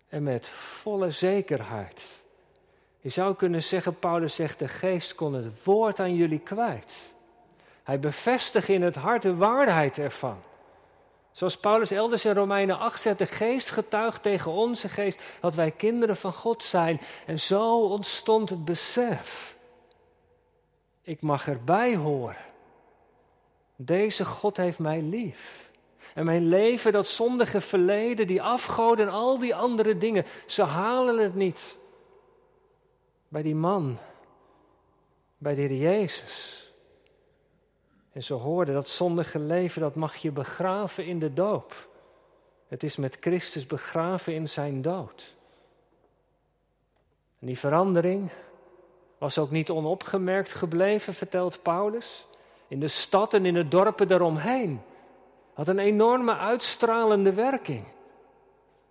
en 0.07 0.23
met 0.23 0.47
volle 0.47 1.11
zekerheid. 1.11 2.07
Je 2.99 3.09
zou 3.09 3.35
kunnen 3.35 3.63
zeggen, 3.63 3.99
Paulus 3.99 4.35
zegt, 4.35 4.59
de 4.59 4.67
Geest 4.67 5.15
kon 5.15 5.33
het 5.33 5.63
woord 5.63 5.99
aan 5.99 6.15
jullie 6.15 6.39
kwijt. 6.39 7.01
Hij 7.83 7.99
bevestigt 7.99 8.69
in 8.69 8.81
het 8.81 8.95
hart 8.95 9.21
de 9.21 9.35
waarheid 9.35 9.97
ervan. 9.97 10.41
Zoals 11.33 11.57
Paulus 11.57 11.91
elders 11.91 12.25
in 12.25 12.33
Romeinen 12.33 12.79
8 12.79 13.01
zegt, 13.01 13.17
de 13.17 13.25
geest 13.25 13.69
getuigt 13.69 14.23
tegen 14.23 14.51
onze 14.51 14.89
geest 14.89 15.19
dat 15.39 15.55
wij 15.55 15.71
kinderen 15.71 16.17
van 16.17 16.33
God 16.33 16.63
zijn. 16.63 17.01
En 17.25 17.39
zo 17.39 17.81
ontstond 17.81 18.49
het 18.49 18.65
besef 18.65 19.53
ik 21.03 21.21
mag 21.21 21.47
erbij 21.47 21.95
horen. 21.95 22.35
Deze 23.75 24.25
God 24.25 24.57
heeft 24.57 24.79
mij 24.79 25.01
lief. 25.01 25.71
En 26.13 26.25
mijn 26.25 26.47
leven, 26.47 26.91
dat 26.91 27.07
zondige 27.07 27.61
verleden, 27.61 28.27
die 28.27 28.41
afgoden 28.41 29.07
en 29.07 29.11
al 29.11 29.39
die 29.39 29.55
andere 29.55 29.97
dingen, 29.97 30.25
ze 30.45 30.63
halen 30.63 31.17
het 31.17 31.35
niet. 31.35 31.77
Bij 33.27 33.41
die 33.41 33.55
man, 33.55 33.97
bij 35.37 35.55
de 35.55 35.61
Heer 35.61 35.73
Jezus. 35.73 36.62
En 38.13 38.23
ze 38.23 38.33
hoorden 38.33 38.73
dat 38.73 38.87
zondige 38.87 39.39
leven, 39.39 39.81
dat 39.81 39.95
mag 39.95 40.15
je 40.15 40.31
begraven 40.31 41.05
in 41.05 41.19
de 41.19 41.33
doop. 41.33 41.89
Het 42.67 42.83
is 42.83 42.97
met 42.97 43.17
Christus 43.19 43.67
begraven 43.67 44.33
in 44.33 44.49
zijn 44.49 44.81
dood. 44.81 45.35
En 47.39 47.47
die 47.47 47.59
verandering, 47.59 48.31
was 49.17 49.37
ook 49.37 49.51
niet 49.51 49.69
onopgemerkt 49.69 50.53
gebleven, 50.53 51.13
vertelt 51.13 51.61
Paulus. 51.61 52.27
In 52.67 52.79
de 52.79 52.87
stad 52.87 53.33
en 53.33 53.45
in 53.45 53.53
de 53.53 53.67
dorpen 53.67 54.07
daaromheen. 54.07 54.81
Had 55.53 55.67
een 55.67 55.79
enorme 55.79 56.37
uitstralende 56.37 57.33
werking. 57.33 57.83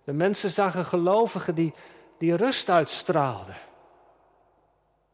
De 0.03 0.13
mensen 0.13 0.49
zagen 0.49 0.85
gelovigen 0.85 1.55
die, 1.55 1.73
die 2.17 2.35
rust 2.35 2.69
uitstraalden. 2.69 3.55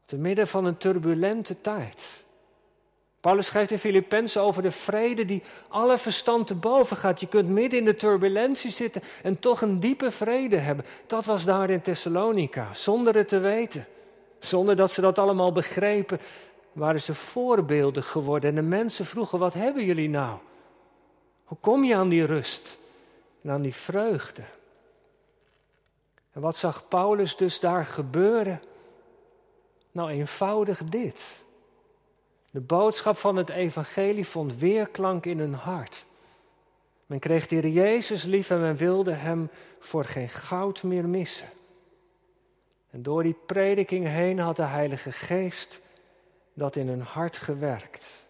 Te 0.06 0.18
midden 0.18 0.48
van 0.48 0.66
een 0.66 0.78
turbulente 0.78 1.62
tijd. 1.62 2.24
Paulus 3.22 3.46
schrijft 3.46 3.72
in 3.72 3.80
Filippenzen 3.80 4.42
over 4.42 4.62
de 4.62 4.72
vrede 4.72 5.26
die 5.26 5.44
alle 5.68 5.98
verstand 5.98 6.48
te 6.48 6.56
boven 6.56 6.98
gaat. 6.98 7.20
Je 7.20 7.28
kunt 7.28 7.50
midden 7.50 7.80
in 7.80 7.86
de 7.86 7.96
turbulentie 7.96 8.72
zitten 8.72 9.02
en 9.24 9.40
toch 9.40 9.62
een 9.62 9.80
diepe 9.80 10.12
vrede 10.12 10.58
hebben. 10.58 10.86
Dat 11.08 11.26
was 11.26 11.46
daar 11.46 11.70
in 11.70 11.82
Thessalonica, 11.82 12.74
zonder 12.74 13.16
het 13.16 13.28
te 13.28 13.40
weten. 13.40 13.86
Zonder 14.40 14.76
dat 14.76 14.92
ze 14.92 15.02
dat 15.02 15.20
allemaal 15.20 15.52
begrepen, 15.52 16.20
waren 16.72 17.02
ze 17.02 17.16
voorbeelden 17.16 18.04
geworden. 18.04 18.50
En 18.50 18.56
de 18.56 18.62
mensen 18.62 19.06
vroegen, 19.06 19.40
wat 19.40 19.54
hebben 19.54 19.86
jullie 19.86 20.10
nou? 20.10 20.38
Hoe 21.44 21.58
kom 21.62 21.84
je 21.84 21.96
aan 21.96 22.10
die 22.10 22.26
rust 22.26 22.78
en 23.44 23.50
aan 23.50 23.62
die 23.62 23.76
vreugde? 23.76 24.44
En 26.32 26.42
wat 26.42 26.58
zag 26.58 26.88
Paulus 26.88 27.36
dus 27.36 27.60
daar 27.60 27.86
gebeuren? 27.86 28.62
Nou, 29.92 30.10
eenvoudig 30.10 30.84
dit. 30.84 31.44
De 32.52 32.62
boodschap 32.62 33.18
van 33.18 33.36
het 33.36 33.50
evangelie 33.50 34.28
vond 34.28 34.58
weerklank 34.58 35.26
in 35.26 35.40
hun 35.40 35.54
hart. 35.54 36.06
Men 37.06 37.20
kreeg 37.20 37.48
de 37.48 37.72
Jezus 37.72 38.24
lief 38.24 38.50
en 38.50 38.62
men 38.62 38.76
wilde 38.76 39.12
hem 39.12 39.50
voor 39.80 40.06
geen 40.06 40.30
goud 40.30 40.84
meer 40.84 41.08
missen. 41.08 41.50
En 42.90 43.04
door 43.04 43.24
die 43.24 43.38
prediking 43.46 44.08
heen 44.08 44.40
had 44.40 44.56
de 44.56 44.64
Heilige 44.64 45.12
Geest 45.12 45.82
dat 46.54 46.76
in 46.76 46.88
hun 46.88 47.02
hart 47.02 47.38
gewerkt. 47.38 48.26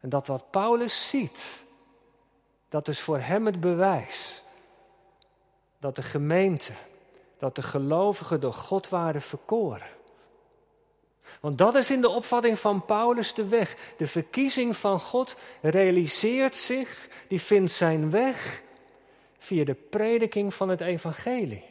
En 0.00 0.08
dat 0.08 0.26
wat 0.26 0.50
Paulus 0.50 1.08
ziet, 1.08 1.64
dat 2.68 2.88
is 2.88 3.00
voor 3.00 3.18
hem 3.18 3.46
het 3.46 3.60
bewijs 3.60 4.42
dat 5.78 5.96
de 5.96 6.02
gemeente, 6.02 6.72
dat 7.38 7.54
de 7.54 7.62
gelovigen 7.62 8.40
door 8.40 8.52
God 8.52 8.88
waren 8.88 9.22
verkoren. 9.22 9.88
Want 11.40 11.58
dat 11.58 11.74
is 11.74 11.90
in 11.90 12.00
de 12.00 12.08
opvatting 12.08 12.58
van 12.58 12.84
Paulus 12.84 13.34
de 13.34 13.48
weg. 13.48 13.76
De 13.96 14.06
verkiezing 14.06 14.76
van 14.76 15.00
God 15.00 15.36
realiseert 15.60 16.56
zich, 16.56 17.08
die 17.28 17.40
vindt 17.40 17.72
zijn 17.72 18.10
weg 18.10 18.62
via 19.38 19.64
de 19.64 19.74
prediking 19.74 20.54
van 20.54 20.68
het 20.68 20.80
evangelie. 20.80 21.64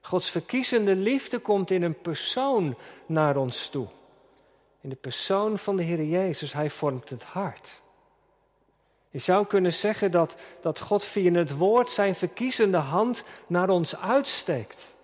Gods 0.00 0.30
verkiezende 0.30 0.94
liefde 0.94 1.38
komt 1.38 1.70
in 1.70 1.82
een 1.82 2.00
persoon 2.00 2.76
naar 3.06 3.36
ons 3.36 3.68
toe. 3.68 3.86
In 4.80 4.88
de 4.88 4.96
persoon 4.96 5.58
van 5.58 5.76
de 5.76 5.82
Heer 5.82 6.04
Jezus, 6.04 6.52
Hij 6.52 6.70
vormt 6.70 7.10
het 7.10 7.22
hart. 7.22 7.82
Je 9.10 9.18
zou 9.18 9.46
kunnen 9.46 9.72
zeggen 9.72 10.10
dat, 10.10 10.36
dat 10.60 10.80
God 10.80 11.04
via 11.04 11.32
het 11.32 11.56
woord 11.56 11.90
zijn 11.90 12.14
verkiezende 12.14 12.76
hand 12.76 13.24
naar 13.46 13.68
ons 13.68 13.96
uitsteekt. 13.96 14.94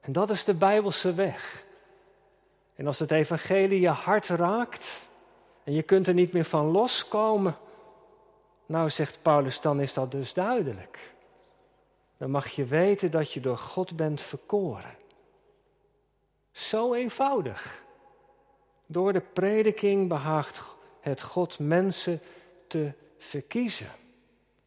En 0.00 0.12
dat 0.12 0.30
is 0.30 0.44
de 0.44 0.54
Bijbelse 0.54 1.14
weg. 1.14 1.64
En 2.82 2.88
als 2.88 2.98
het 2.98 3.10
evangelie 3.10 3.80
je 3.80 3.88
hart 3.88 4.28
raakt 4.28 5.08
en 5.64 5.72
je 5.72 5.82
kunt 5.82 6.06
er 6.06 6.14
niet 6.14 6.32
meer 6.32 6.44
van 6.44 6.66
loskomen, 6.66 7.56
nou 8.66 8.90
zegt 8.90 9.18
Paulus, 9.22 9.60
dan 9.60 9.80
is 9.80 9.94
dat 9.94 10.10
dus 10.10 10.34
duidelijk. 10.34 11.14
Dan 12.18 12.30
mag 12.30 12.48
je 12.48 12.64
weten 12.64 13.10
dat 13.10 13.32
je 13.32 13.40
door 13.40 13.58
God 13.58 13.96
bent 13.96 14.20
verkoren. 14.20 14.96
Zo 16.52 16.94
eenvoudig. 16.94 17.82
Door 18.86 19.12
de 19.12 19.22
prediking 19.32 20.08
behaagt 20.08 20.60
het 21.00 21.22
God 21.22 21.58
mensen 21.58 22.20
te 22.66 22.92
verkiezen. 23.18 23.90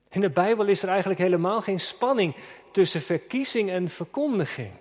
In 0.10 0.22
de 0.22 0.30
Bijbel 0.30 0.66
is 0.66 0.84
er 0.84 0.90
eigenlijk 0.90 1.20
helemaal 1.20 1.62
geen 1.62 1.80
spanning 1.80 2.36
tussen 2.72 3.02
verkiezing 3.02 3.70
en 3.70 3.90
verkondiging. 3.90 4.72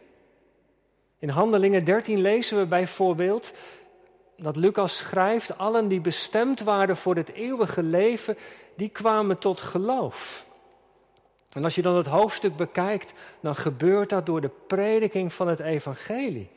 In 1.25 1.31
Handelingen 1.31 1.85
13 1.85 2.21
lezen 2.21 2.59
we 2.59 2.67
bijvoorbeeld 2.67 3.53
dat 4.37 4.57
Lucas 4.57 4.97
schrijft: 4.97 5.59
allen 5.59 5.89
die 5.89 6.01
bestemd 6.01 6.61
waren 6.61 6.97
voor 6.97 7.17
het 7.17 7.33
eeuwige 7.33 7.83
leven, 7.83 8.37
die 8.77 8.89
kwamen 8.89 9.39
tot 9.39 9.61
geloof. 9.61 10.47
En 11.53 11.65
als 11.65 11.75
je 11.75 11.83
dan 11.83 11.97
het 11.97 12.07
hoofdstuk 12.07 12.57
bekijkt, 12.57 13.13
dan 13.41 13.55
gebeurt 13.55 14.09
dat 14.09 14.27
door 14.27 14.41
de 14.41 14.51
prediking 14.67 15.33
van 15.33 15.49
het 15.49 15.61
evangelie. 15.61 16.51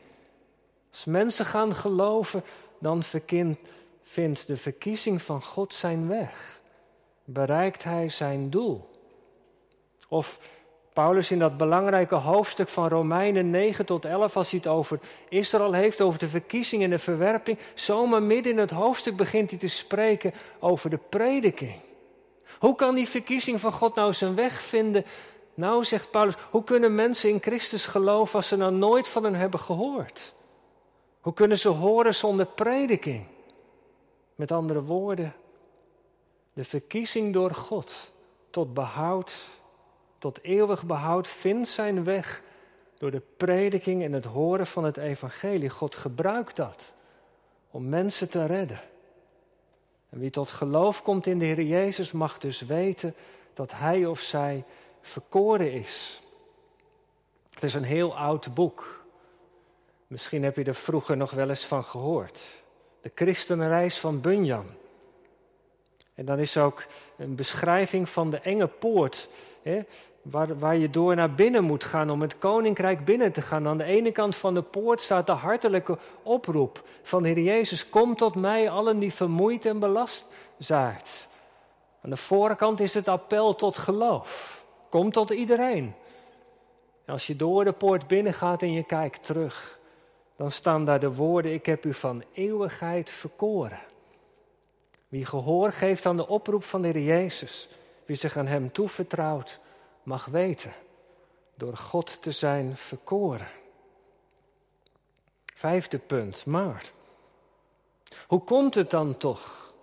Als 0.90 1.04
mensen 1.04 1.44
gaan 1.44 1.74
geloven, 1.74 2.44
dan 2.80 3.02
vindt 4.02 4.46
de 4.46 4.56
verkiezing 4.56 5.22
van 5.22 5.42
God 5.42 5.74
zijn 5.74 6.08
weg. 6.08 6.60
Bereikt 7.24 7.84
hij 7.84 8.08
zijn 8.08 8.50
doel. 8.50 8.90
Of 10.08 10.38
Paulus 10.98 11.30
in 11.30 11.38
dat 11.38 11.56
belangrijke 11.56 12.14
hoofdstuk 12.14 12.68
van 12.68 12.88
Romeinen 12.88 13.50
9 13.50 13.86
tot 13.86 14.04
11, 14.04 14.36
als 14.36 14.50
hij 14.50 14.60
het 14.62 14.68
over 14.68 15.00
Israël 15.28 15.72
heeft, 15.72 16.00
over 16.00 16.18
de 16.18 16.28
verkiezing 16.28 16.82
en 16.82 16.90
de 16.90 16.98
verwerping, 16.98 17.58
zomaar 17.74 18.22
midden 18.22 18.52
in 18.52 18.58
het 18.58 18.70
hoofdstuk 18.70 19.16
begint 19.16 19.50
hij 19.50 19.58
te 19.58 19.68
spreken 19.68 20.32
over 20.58 20.90
de 20.90 20.98
prediking. 21.08 21.74
Hoe 22.58 22.74
kan 22.74 22.94
die 22.94 23.08
verkiezing 23.08 23.60
van 23.60 23.72
God 23.72 23.94
nou 23.94 24.14
zijn 24.14 24.34
weg 24.34 24.60
vinden? 24.60 25.04
Nou, 25.54 25.84
zegt 25.84 26.10
Paulus, 26.10 26.34
hoe 26.50 26.64
kunnen 26.64 26.94
mensen 26.94 27.30
in 27.30 27.40
Christus 27.40 27.86
geloven 27.86 28.34
als 28.34 28.48
ze 28.48 28.56
nou 28.56 28.72
nooit 28.72 29.08
van 29.08 29.24
hem 29.24 29.34
hebben 29.34 29.60
gehoord? 29.60 30.34
Hoe 31.20 31.34
kunnen 31.34 31.58
ze 31.58 31.68
horen 31.68 32.14
zonder 32.14 32.46
prediking? 32.46 33.24
Met 34.34 34.52
andere 34.52 34.82
woorden, 34.82 35.34
de 36.52 36.64
verkiezing 36.64 37.32
door 37.32 37.54
God 37.54 38.10
tot 38.50 38.74
behoud 38.74 39.34
tot 40.18 40.42
eeuwig 40.42 40.86
behoud 40.86 41.28
vindt 41.28 41.68
zijn 41.68 42.04
weg 42.04 42.42
door 42.98 43.10
de 43.10 43.22
prediking 43.36 44.02
en 44.02 44.12
het 44.12 44.24
horen 44.24 44.66
van 44.66 44.84
het 44.84 44.96
evangelie. 44.96 45.70
God 45.70 45.96
gebruikt 45.96 46.56
dat 46.56 46.94
om 47.70 47.88
mensen 47.88 48.30
te 48.30 48.46
redden. 48.46 48.80
En 50.10 50.18
wie 50.18 50.30
tot 50.30 50.50
geloof 50.50 51.02
komt 51.02 51.26
in 51.26 51.38
de 51.38 51.44
Heer 51.44 51.62
Jezus 51.62 52.12
mag 52.12 52.38
dus 52.38 52.60
weten 52.60 53.14
dat 53.54 53.72
hij 53.72 54.06
of 54.06 54.20
zij 54.20 54.64
verkoren 55.00 55.72
is. 55.72 56.22
Het 57.50 57.62
is 57.62 57.74
een 57.74 57.84
heel 57.84 58.16
oud 58.16 58.54
boek. 58.54 59.04
Misschien 60.06 60.42
heb 60.42 60.56
je 60.56 60.64
er 60.64 60.74
vroeger 60.74 61.16
nog 61.16 61.30
wel 61.30 61.48
eens 61.48 61.66
van 61.66 61.84
gehoord. 61.84 62.42
De 63.00 63.10
christenreis 63.14 63.98
van 63.98 64.20
Bunyan. 64.20 64.66
En 66.18 66.24
dan 66.24 66.38
is 66.38 66.56
ook 66.56 66.84
een 67.16 67.34
beschrijving 67.34 68.08
van 68.08 68.30
de 68.30 68.38
enge 68.38 68.66
poort 68.66 69.28
hè, 69.62 69.80
waar, 70.22 70.58
waar 70.58 70.76
je 70.76 70.90
door 70.90 71.14
naar 71.14 71.34
binnen 71.34 71.64
moet 71.64 71.84
gaan 71.84 72.10
om 72.10 72.20
het 72.20 72.38
koninkrijk 72.38 73.04
binnen 73.04 73.32
te 73.32 73.42
gaan. 73.42 73.68
Aan 73.68 73.78
de 73.78 73.84
ene 73.84 74.12
kant 74.12 74.36
van 74.36 74.54
de 74.54 74.62
poort 74.62 75.00
staat 75.00 75.26
de 75.26 75.32
hartelijke 75.32 75.98
oproep 76.22 76.82
van 77.02 77.24
Heer 77.24 77.38
Jezus: 77.38 77.88
Kom 77.88 78.16
tot 78.16 78.34
mij, 78.34 78.70
allen 78.70 78.98
die 78.98 79.12
vermoeid 79.12 79.66
en 79.66 79.78
belast 79.78 80.26
zijn. 80.58 81.00
Aan 82.02 82.10
de 82.10 82.16
voorkant 82.16 82.80
is 82.80 82.94
het 82.94 83.08
appel 83.08 83.54
tot 83.54 83.76
geloof. 83.76 84.64
Kom 84.88 85.12
tot 85.12 85.30
iedereen. 85.30 85.94
En 87.04 87.12
als 87.12 87.26
je 87.26 87.36
door 87.36 87.64
de 87.64 87.72
poort 87.72 88.06
binnen 88.06 88.34
gaat 88.34 88.62
en 88.62 88.72
je 88.72 88.84
kijkt 88.84 89.24
terug, 89.24 89.78
dan 90.36 90.50
staan 90.50 90.84
daar 90.84 91.00
de 91.00 91.14
woorden: 91.14 91.52
Ik 91.52 91.66
heb 91.66 91.84
u 91.84 91.94
van 91.94 92.24
eeuwigheid 92.32 93.10
verkoren. 93.10 93.87
Wie 95.08 95.24
gehoor 95.24 95.72
geeft 95.72 96.06
aan 96.06 96.16
de 96.16 96.28
oproep 96.28 96.64
van 96.64 96.82
de 96.82 96.88
Heer 96.88 97.02
Jezus, 97.02 97.68
wie 98.04 98.16
zich 98.16 98.36
aan 98.36 98.46
Hem 98.46 98.72
toevertrouwt, 98.72 99.58
mag 100.02 100.24
weten 100.24 100.72
door 101.54 101.76
God 101.76 102.22
te 102.22 102.32
zijn 102.32 102.76
verkoren. 102.76 103.48
Vijfde 105.54 105.98
punt, 105.98 106.46
maar. 106.46 106.90
Hoe 108.26 108.44
komt 108.44 108.74
het 108.74 108.90
dan 108.90 109.16
toch 109.16 109.74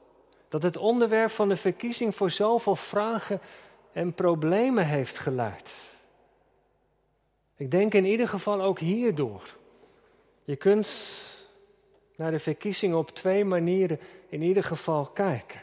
dat 0.50 0.64
het 0.64 0.78
onderwerp 0.78 1.32
van 1.32 1.50
de 1.50 1.56
verkiezing 1.56 2.16
voor 2.16 2.32
zoveel 2.32 2.76
vragen 2.76 3.40
en 3.92 4.14
problemen 4.14 4.88
heeft 4.88 5.18
geleid? 5.18 5.76
Ik 7.56 7.72
denk 7.72 7.94
in 7.94 8.06
ieder 8.06 8.28
geval 8.28 8.62
ook 8.62 8.80
hierdoor. 8.80 9.42
Je 10.44 10.56
kunt 10.56 10.86
naar 12.16 12.32
de 12.32 12.40
verkiezing 12.40 12.94
op 12.94 13.10
twee 13.10 13.46
manieren 13.46 14.00
in 14.30 14.42
ieder 14.42 14.64
geval 14.64 15.06
kijken. 15.06 15.62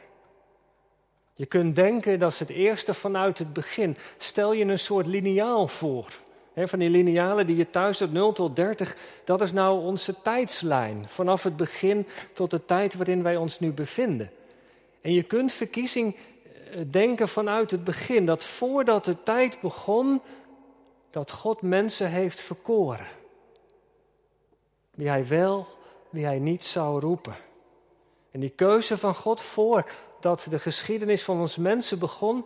Je 1.35 1.47
kunt 1.47 1.77
denken 1.77 2.19
dat 2.19 2.33
is 2.33 2.39
het 2.39 2.51
eerste 2.51 2.95
vanuit 2.95 3.39
het 3.39 3.53
begin. 3.53 3.97
Stel 4.19 4.53
je 4.53 4.65
een 4.65 4.79
soort 4.79 5.07
lineaal 5.07 5.69
voor. 5.69 6.19
van 6.55 6.79
die 6.79 6.91
linealen 6.91 7.47
die 7.47 7.57
je 7.57 7.71
thuis 7.71 7.99
hebt, 7.99 8.13
0 8.13 8.33
tot 8.33 8.57
30, 8.57 8.97
dat 9.25 9.41
is 9.41 9.53
nou 9.53 9.81
onze 9.81 10.23
tijdslijn. 10.23 11.05
Vanaf 11.09 11.43
het 11.43 11.57
begin 11.57 12.07
tot 12.33 12.51
de 12.51 12.65
tijd 12.65 12.95
waarin 12.95 13.23
wij 13.23 13.37
ons 13.37 13.61
nu 13.61 13.73
bevinden. 13.73 14.31
En 15.01 15.13
je 15.13 15.23
kunt 15.23 15.53
verkiezing 15.53 16.17
eh, 16.17 16.81
denken 16.91 17.29
vanuit 17.29 17.71
het 17.71 17.85
begin. 17.85 18.27
Dat 18.27 18.45
voordat 18.45 19.05
de 19.05 19.23
tijd 19.23 19.61
begon, 19.61 20.21
dat 21.11 21.31
God 21.31 21.63
mensen 21.63 22.09
heeft 22.09 22.41
verkoren. 22.41 23.07
Wie 24.95 25.09
hij 25.09 25.27
wel, 25.27 25.67
wie 26.13 26.25
hij 26.25 26.39
niet 26.39 26.65
zou 26.65 27.01
roepen. 27.01 27.37
En 28.31 28.41
die 28.41 28.51
keuze 28.51 28.97
van 28.97 29.15
God 29.15 29.41
voor 29.41 29.91
dat 30.21 30.47
de 30.51 30.59
geschiedenis 30.59 31.23
van 31.23 31.41
ons 31.41 31.57
mensen 31.57 31.99
begon, 31.99 32.45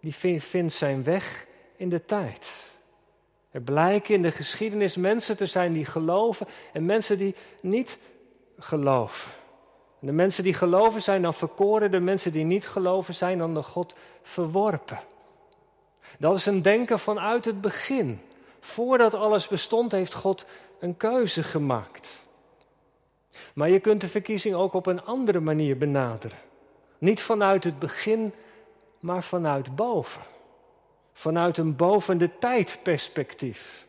die 0.00 0.40
vindt 0.40 0.72
zijn 0.72 1.04
weg 1.04 1.46
in 1.76 1.88
de 1.88 2.04
tijd. 2.04 2.68
Er 3.50 3.60
blijken 3.60 4.14
in 4.14 4.22
de 4.22 4.30
geschiedenis 4.30 4.96
mensen 4.96 5.36
te 5.36 5.46
zijn 5.46 5.72
die 5.72 5.84
geloven 5.84 6.46
en 6.72 6.86
mensen 6.86 7.18
die 7.18 7.34
niet 7.60 7.98
geloven. 8.58 9.32
de 9.98 10.12
mensen 10.12 10.44
die 10.44 10.54
geloven 10.54 11.02
zijn 11.02 11.22
dan 11.22 11.34
verkoren, 11.34 11.90
de 11.90 12.00
mensen 12.00 12.32
die 12.32 12.44
niet 12.44 12.66
geloven 12.66 13.14
zijn 13.14 13.38
dan 13.38 13.54
de 13.54 13.62
God 13.62 13.94
verworpen. 14.22 15.00
Dat 16.18 16.36
is 16.36 16.46
een 16.46 16.62
denken 16.62 16.98
vanuit 16.98 17.44
het 17.44 17.60
begin. 17.60 18.20
Voordat 18.60 19.14
alles 19.14 19.48
bestond, 19.48 19.92
heeft 19.92 20.14
God 20.14 20.44
een 20.78 20.96
keuze 20.96 21.42
gemaakt. 21.42 22.20
Maar 23.60 23.70
je 23.70 23.80
kunt 23.80 24.00
de 24.00 24.08
verkiezing 24.08 24.54
ook 24.54 24.72
op 24.74 24.86
een 24.86 25.04
andere 25.04 25.40
manier 25.40 25.78
benaderen. 25.78 26.38
Niet 26.98 27.22
vanuit 27.22 27.64
het 27.64 27.78
begin, 27.78 28.32
maar 29.00 29.22
vanuit 29.22 29.76
boven. 29.76 30.22
Vanuit 31.12 31.58
een 31.58 31.76
boven 31.76 32.18
de 32.18 32.38
tijd 32.38 32.78
perspectief. 32.82 33.86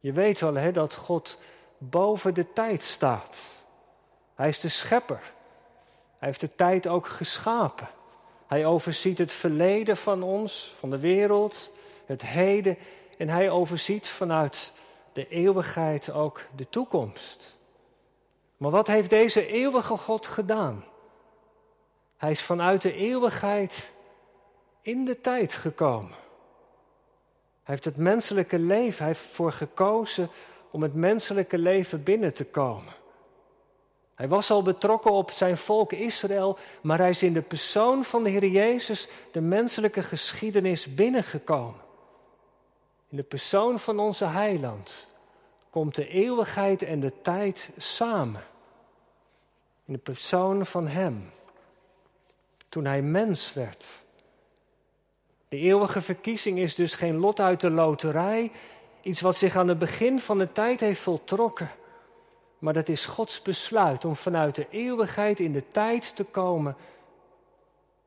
Je 0.00 0.12
weet 0.12 0.40
wel 0.40 0.54
hè, 0.54 0.72
dat 0.72 0.94
God 0.94 1.38
boven 1.78 2.34
de 2.34 2.52
tijd 2.52 2.82
staat. 2.82 3.42
Hij 4.34 4.48
is 4.48 4.60
de 4.60 4.68
schepper. 4.68 5.20
Hij 6.18 6.28
heeft 6.28 6.40
de 6.40 6.54
tijd 6.54 6.86
ook 6.86 7.06
geschapen. 7.06 7.88
Hij 8.46 8.66
overziet 8.66 9.18
het 9.18 9.32
verleden 9.32 9.96
van 9.96 10.22
ons, 10.22 10.74
van 10.78 10.90
de 10.90 10.98
wereld, 10.98 11.72
het 12.06 12.22
heden. 12.22 12.78
En 13.18 13.28
hij 13.28 13.50
overziet 13.50 14.08
vanuit 14.08 14.72
de 15.12 15.28
eeuwigheid 15.28 16.10
ook 16.10 16.40
de 16.56 16.68
toekomst. 16.68 17.56
Maar 18.58 18.70
wat 18.70 18.86
heeft 18.86 19.10
deze 19.10 19.46
eeuwige 19.46 19.96
God 19.96 20.26
gedaan? 20.26 20.84
Hij 22.16 22.30
is 22.30 22.42
vanuit 22.42 22.82
de 22.82 22.92
eeuwigheid 22.92 23.92
in 24.82 25.04
de 25.04 25.20
tijd 25.20 25.54
gekomen. 25.54 26.10
Hij 27.62 27.76
heeft 27.76 27.84
het 27.84 27.96
menselijke 27.96 28.58
leven, 28.58 28.98
hij 28.98 29.06
heeft 29.06 29.20
ervoor 29.20 29.52
gekozen 29.52 30.28
om 30.70 30.82
het 30.82 30.94
menselijke 30.94 31.58
leven 31.58 32.02
binnen 32.02 32.34
te 32.34 32.44
komen. 32.44 32.92
Hij 34.14 34.28
was 34.28 34.50
al 34.50 34.62
betrokken 34.62 35.10
op 35.10 35.30
zijn 35.30 35.56
volk 35.56 35.92
Israël, 35.92 36.58
maar 36.80 36.98
hij 36.98 37.10
is 37.10 37.22
in 37.22 37.32
de 37.32 37.42
persoon 37.42 38.04
van 38.04 38.22
de 38.22 38.30
Heer 38.30 38.46
Jezus 38.46 39.08
de 39.32 39.40
menselijke 39.40 40.02
geschiedenis 40.02 40.94
binnengekomen. 40.94 41.80
In 43.08 43.16
de 43.16 43.22
persoon 43.22 43.78
van 43.78 43.98
onze 43.98 44.24
heiland 44.24 45.08
komt 45.70 45.94
de 45.94 46.08
eeuwigheid 46.08 46.82
en 46.82 47.00
de 47.00 47.12
tijd 47.22 47.70
samen. 47.76 48.42
In 49.84 49.92
de 49.92 49.98
persoon 49.98 50.66
van 50.66 50.88
Hem. 50.88 51.30
Toen 52.68 52.84
Hij 52.84 53.02
mens 53.02 53.52
werd. 53.52 53.88
De 55.48 55.56
eeuwige 55.56 56.00
verkiezing 56.00 56.58
is 56.58 56.74
dus 56.74 56.94
geen 56.94 57.16
lot 57.16 57.40
uit 57.40 57.60
de 57.60 57.70
loterij, 57.70 58.50
iets 59.02 59.20
wat 59.20 59.36
zich 59.36 59.56
aan 59.56 59.68
het 59.68 59.78
begin 59.78 60.20
van 60.20 60.38
de 60.38 60.52
tijd 60.52 60.80
heeft 60.80 61.00
voltrokken. 61.00 61.70
Maar 62.58 62.72
dat 62.72 62.88
is 62.88 63.06
Gods 63.06 63.42
besluit 63.42 64.04
om 64.04 64.16
vanuit 64.16 64.54
de 64.54 64.66
eeuwigheid 64.70 65.40
in 65.40 65.52
de 65.52 65.64
tijd 65.70 66.16
te 66.16 66.24
komen 66.24 66.76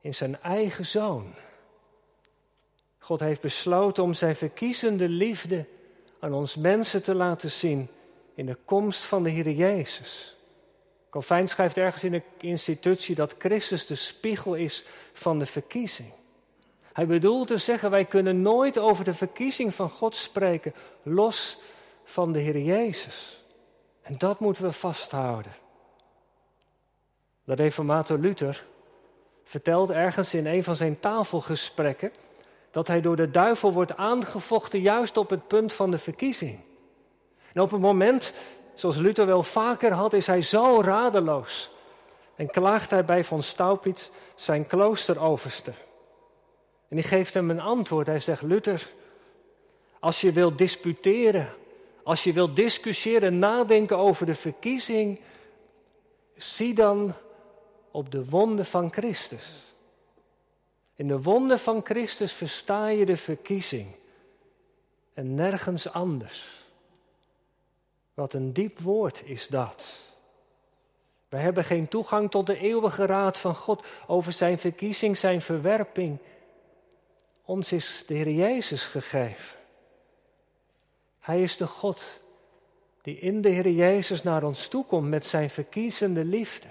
in 0.02 0.16
zijn 0.16 0.42
eigen 0.42 0.86
zoon. 0.86 1.34
God 2.98 3.20
heeft 3.20 3.42
besloten 3.42 4.04
om 4.04 4.14
zijn 4.14 4.36
verkiezende 4.36 5.10
liefde 5.10 5.66
aan 6.22 6.34
ons 6.34 6.56
mensen 6.56 7.04
te 7.04 7.16
laten 7.16 7.52
zien 7.52 7.90
in 8.36 8.46
de 8.46 8.58
komst 8.66 9.04
van 9.04 9.24
de 9.24 9.30
Heer 9.30 9.50
Jezus. 9.50 10.36
Calvijn 11.10 11.48
schrijft 11.48 11.78
ergens 11.78 12.04
in 12.04 12.12
de 12.12 12.24
institutie 12.38 13.16
dat 13.16 13.36
Christus 13.38 13.86
de 13.86 13.96
spiegel 13.96 14.56
is 14.56 14.86
van 15.14 15.40
de 15.40 15.46
verkiezing. 15.46 16.12
Hij 16.94 17.08
bedoelt 17.08 17.48
te 17.48 17.58
zeggen, 17.58 17.90
wij 17.90 18.06
kunnen 18.06 18.42
nooit 18.42 18.78
over 18.78 19.04
de 19.04 19.14
verkiezing 19.14 19.76
van 19.76 19.90
God 19.90 20.16
spreken 20.16 20.74
los 21.04 21.58
van 22.04 22.32
de 22.32 22.40
Heer 22.40 22.60
Jezus. 22.60 23.44
En 24.02 24.18
dat 24.18 24.40
moeten 24.40 24.64
we 24.64 24.72
vasthouden. 24.72 25.52
De 27.44 27.54
reformator 27.54 28.18
Luther 28.18 28.66
vertelt 29.44 29.90
ergens 29.90 30.34
in 30.34 30.46
een 30.46 30.64
van 30.64 30.76
zijn 30.76 31.00
tafelgesprekken 31.00 32.12
dat 32.72 32.88
hij 32.88 33.02
door 33.02 33.16
de 33.16 33.32
duivel 33.32 33.74
wordt 33.74 33.96
aangevochten 33.96 34.80
juist 34.80 35.18
op 35.18 35.30
het 35.30 35.48
punt 35.48 35.74
van 35.74 35.92
de 35.92 35.98
verkiezing. 35.98 36.60
En 37.54 37.62
op 37.62 37.72
het 37.72 37.82
moment, 37.82 38.34
zoals 38.76 38.98
Luther 38.98 39.26
wel 39.26 39.44
vaker 39.44 39.92
had, 39.92 40.14
is 40.14 40.28
hij 40.28 40.42
zo 40.42 40.82
radeloos. 40.82 41.70
En 42.36 42.48
klaagt 42.48 42.90
hij 42.90 43.06
bij 43.06 43.24
von 43.24 43.44
Staupitz 43.44 44.10
zijn 44.36 44.68
kloosteroverste. 44.68 45.72
En 46.88 46.96
die 46.96 47.06
geeft 47.06 47.34
hem 47.34 47.50
een 47.50 47.62
antwoord. 47.62 48.08
Hij 48.08 48.20
zegt, 48.20 48.42
Luther, 48.42 48.90
als 50.00 50.22
je 50.22 50.32
wilt 50.32 50.58
disputeren, 50.58 51.54
als 52.04 52.24
je 52.24 52.34
wilt 52.34 52.56
discussiëren, 52.56 53.40
nadenken 53.40 53.98
over 53.98 54.26
de 54.26 54.36
verkiezing, 54.36 55.20
zie 56.36 56.74
dan 56.74 57.14
op 57.92 58.12
de 58.12 58.30
wonden 58.30 58.66
van 58.66 58.92
Christus. 58.92 59.71
In 61.02 61.08
de 61.08 61.22
wonden 61.22 61.60
van 61.60 61.82
Christus 61.84 62.34
versta 62.34 62.88
je 62.88 63.06
de 63.06 63.18
verkiezing 63.18 63.96
en 65.14 65.34
nergens 65.34 65.92
anders. 65.92 66.66
Wat 68.14 68.34
een 68.34 68.54
diep 68.54 68.80
woord 68.80 69.22
is 69.26 69.48
dat. 69.48 70.00
We 71.30 71.38
hebben 71.38 71.64
geen 71.64 71.88
toegang 71.88 72.32
tot 72.32 72.48
de 72.48 72.58
eeuwige 72.58 73.06
raad 73.06 73.38
van 73.38 73.56
God 73.56 73.86
over 74.08 74.34
zijn 74.34 74.60
verkiezing, 74.60 75.18
zijn 75.18 75.42
verwerping. 75.42 76.18
Ons 77.46 77.72
is 77.72 78.04
de 78.08 78.14
Heer 78.14 78.32
Jezus 78.32 78.86
gegeven. 78.86 79.60
Hij 81.20 81.42
is 81.42 81.58
de 81.58 81.68
God 81.68 82.24
die 83.02 83.20
in 83.20 83.42
de 83.42 83.50
Heer 83.50 83.70
Jezus 83.70 84.24
naar 84.24 84.44
ons 84.44 84.68
toekomt 84.68 85.10
met 85.10 85.26
zijn 85.26 85.50
verkiezende 85.50 86.26
liefde. 86.26 86.68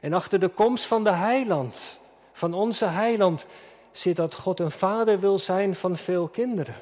En 0.00 0.12
achter 0.12 0.40
de 0.40 0.48
komst 0.48 0.86
van 0.86 1.04
de 1.04 1.12
heiland 1.12 2.02
van 2.34 2.54
onze 2.54 2.84
heiland 2.84 3.46
zit 3.92 4.16
dat 4.16 4.34
God 4.34 4.60
een 4.60 4.70
vader 4.70 5.20
wil 5.20 5.38
zijn 5.38 5.74
van 5.74 5.96
veel 5.96 6.28
kinderen. 6.28 6.74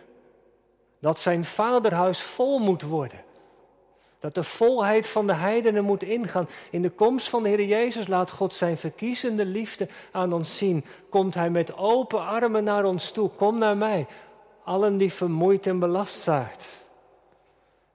Dat 0.99 1.21
zijn 1.21 1.45
vaderhuis 1.45 2.23
vol 2.23 2.59
moet 2.59 2.83
worden. 2.83 3.21
Dat 4.19 4.35
de 4.35 4.45
volheid 4.45 5.07
van 5.07 5.27
de 5.27 5.35
heidenen 5.35 5.85
moet 5.85 6.03
ingaan. 6.03 6.49
In 6.71 6.83
de 6.83 6.91
komst 6.91 7.29
van 7.29 7.43
de 7.43 7.49
Heer 7.49 7.65
Jezus 7.65 8.07
laat 8.07 8.31
God 8.31 8.55
zijn 8.55 8.77
verkiezende 8.77 9.45
liefde 9.45 9.88
aan 10.12 10.33
ons 10.33 10.57
zien. 10.57 10.85
Komt 11.09 11.35
Hij 11.35 11.51
met 11.51 11.77
open 11.77 12.27
armen 12.27 12.65
naar 12.65 12.85
ons 12.85 13.11
toe. 13.11 13.31
Kom 13.31 13.59
naar 13.59 13.77
mij, 13.77 14.07
allen 14.65 14.97
die 14.97 15.12
vermoeid 15.12 15.67
en 15.67 15.79
belast 15.79 16.21
zijn. 16.21 16.57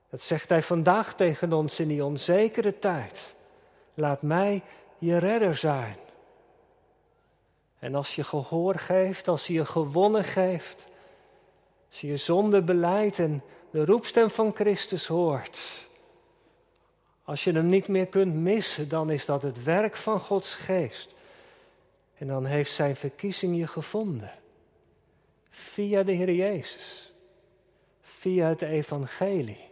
Dat 0.10 0.22
zegt 0.22 0.50
Hij 0.50 0.63
vandaag 0.63 1.13
tegen 1.13 1.54
ons 1.54 1.80
in 1.80 1.88
die 1.88 2.06
onzekere 2.06 2.80
tijd. 2.80 3.36
Laat 3.93 4.22
mij 4.22 4.62
je 4.98 5.17
redder 5.17 5.56
zijn. 5.56 5.96
En 7.80 7.96
als 7.96 8.16
je 8.16 8.24
gehoor 8.24 8.76
geeft, 8.76 9.28
als 9.28 9.48
je 9.48 9.54
je 9.54 9.66
gewonnen 9.66 10.24
geeft, 10.24 10.88
als 11.90 12.02
je 12.02 12.08
je 12.08 12.18
zonde 12.18 12.62
beleidt 12.62 13.20
en 13.20 13.44
de 13.72 13.86
roepstem 13.86 14.30
van 14.30 14.52
Christus 14.56 15.08
hoort, 15.08 15.60
als 17.24 17.44
je 17.44 17.52
hem 17.52 17.70
niet 17.70 17.88
meer 17.88 18.08
kunt 18.08 18.34
missen, 18.34 18.90
dan 18.90 19.10
is 19.10 19.26
dat 19.26 19.42
het 19.42 19.63
werk 19.63 19.96
van 19.96 20.20
Gods 20.20 20.56
geest. 20.56 21.13
En 22.18 22.28
dan 22.28 22.46
heeft 22.46 22.72
zijn 22.72 22.96
verkiezing 22.96 23.58
je 23.58 23.68
gevonden. 23.68 24.32
Via 25.50 26.04
de 26.04 26.12
Heer 26.12 26.32
Jezus. 26.32 27.13
Via 28.02 28.48
het 28.48 28.62
evangelie. 28.62 29.66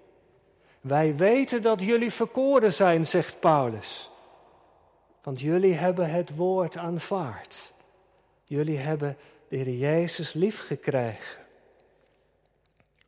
Wij 0.81 1.15
weten 1.15 1.61
dat 1.61 1.81
jullie 1.81 2.11
verkoren 2.11 2.73
zijn, 2.73 3.05
zegt 3.05 3.39
Paulus. 3.39 4.09
Want 5.23 5.41
jullie 5.41 5.73
hebben 5.73 6.09
het 6.09 6.35
woord 6.35 6.77
aanvaard. 6.77 7.73
Jullie 8.47 8.77
hebben 8.77 9.17
de 9.47 9.55
Heer 9.55 9.69
Jezus 9.69 10.33
lief 10.33 10.65
gekregen. 10.65 11.43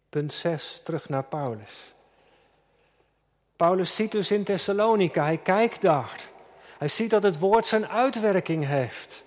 Punt 0.10 0.34
6, 0.34 0.82
terug 0.84 1.10
naar 1.10 1.24
Paulus. 1.24 1.94
Paulus 3.56 3.96
ziet 3.96 4.12
dus 4.12 4.32
in 4.32 4.44
Thessalonica, 4.44 5.24
hij 5.24 5.38
kijkt 5.38 5.82
daar. 5.82 6.30
Hij 6.78 6.88
ziet 6.88 7.10
dat 7.10 7.24
het 7.24 7.40
woord 7.40 7.66
zijn 7.66 7.88
uitwerking 7.88 8.66
heeft. 8.66 9.24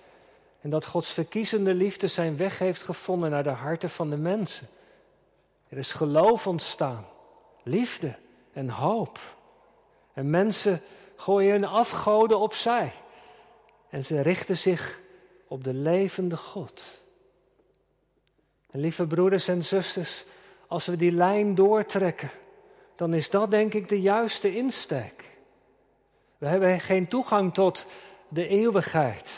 En 0.61 0.69
dat 0.69 0.85
Gods 0.85 1.11
verkiezende 1.11 1.73
liefde 1.73 2.07
zijn 2.07 2.37
weg 2.37 2.59
heeft 2.59 2.83
gevonden 2.83 3.29
naar 3.29 3.43
de 3.43 3.49
harten 3.49 3.89
van 3.89 4.09
de 4.09 4.17
mensen. 4.17 4.67
Er 5.69 5.77
is 5.77 5.93
geloof 5.93 6.47
ontstaan, 6.47 7.05
liefde 7.63 8.15
en 8.53 8.69
hoop. 8.69 9.19
En 10.13 10.29
mensen 10.29 10.81
gooien 11.15 11.51
hun 11.51 11.65
afgoden 11.65 12.39
opzij. 12.39 12.93
En 13.89 14.03
ze 14.03 14.21
richten 14.21 14.57
zich 14.57 15.00
op 15.51 15.63
de 15.63 15.73
levende 15.73 16.37
God. 16.37 17.03
Lieve 18.71 19.07
broeders 19.07 19.47
en 19.47 19.63
zusters, 19.63 20.25
als 20.67 20.85
we 20.85 20.95
die 20.95 21.11
lijn 21.11 21.55
doortrekken, 21.55 22.29
dan 22.95 23.13
is 23.13 23.29
dat 23.29 23.51
denk 23.51 23.73
ik 23.73 23.89
de 23.89 24.01
juiste 24.01 24.55
insteek. 24.55 25.37
We 26.37 26.47
hebben 26.47 26.79
geen 26.79 27.07
toegang 27.07 27.53
tot 27.53 27.85
de 28.27 28.47
eeuwigheid, 28.47 29.33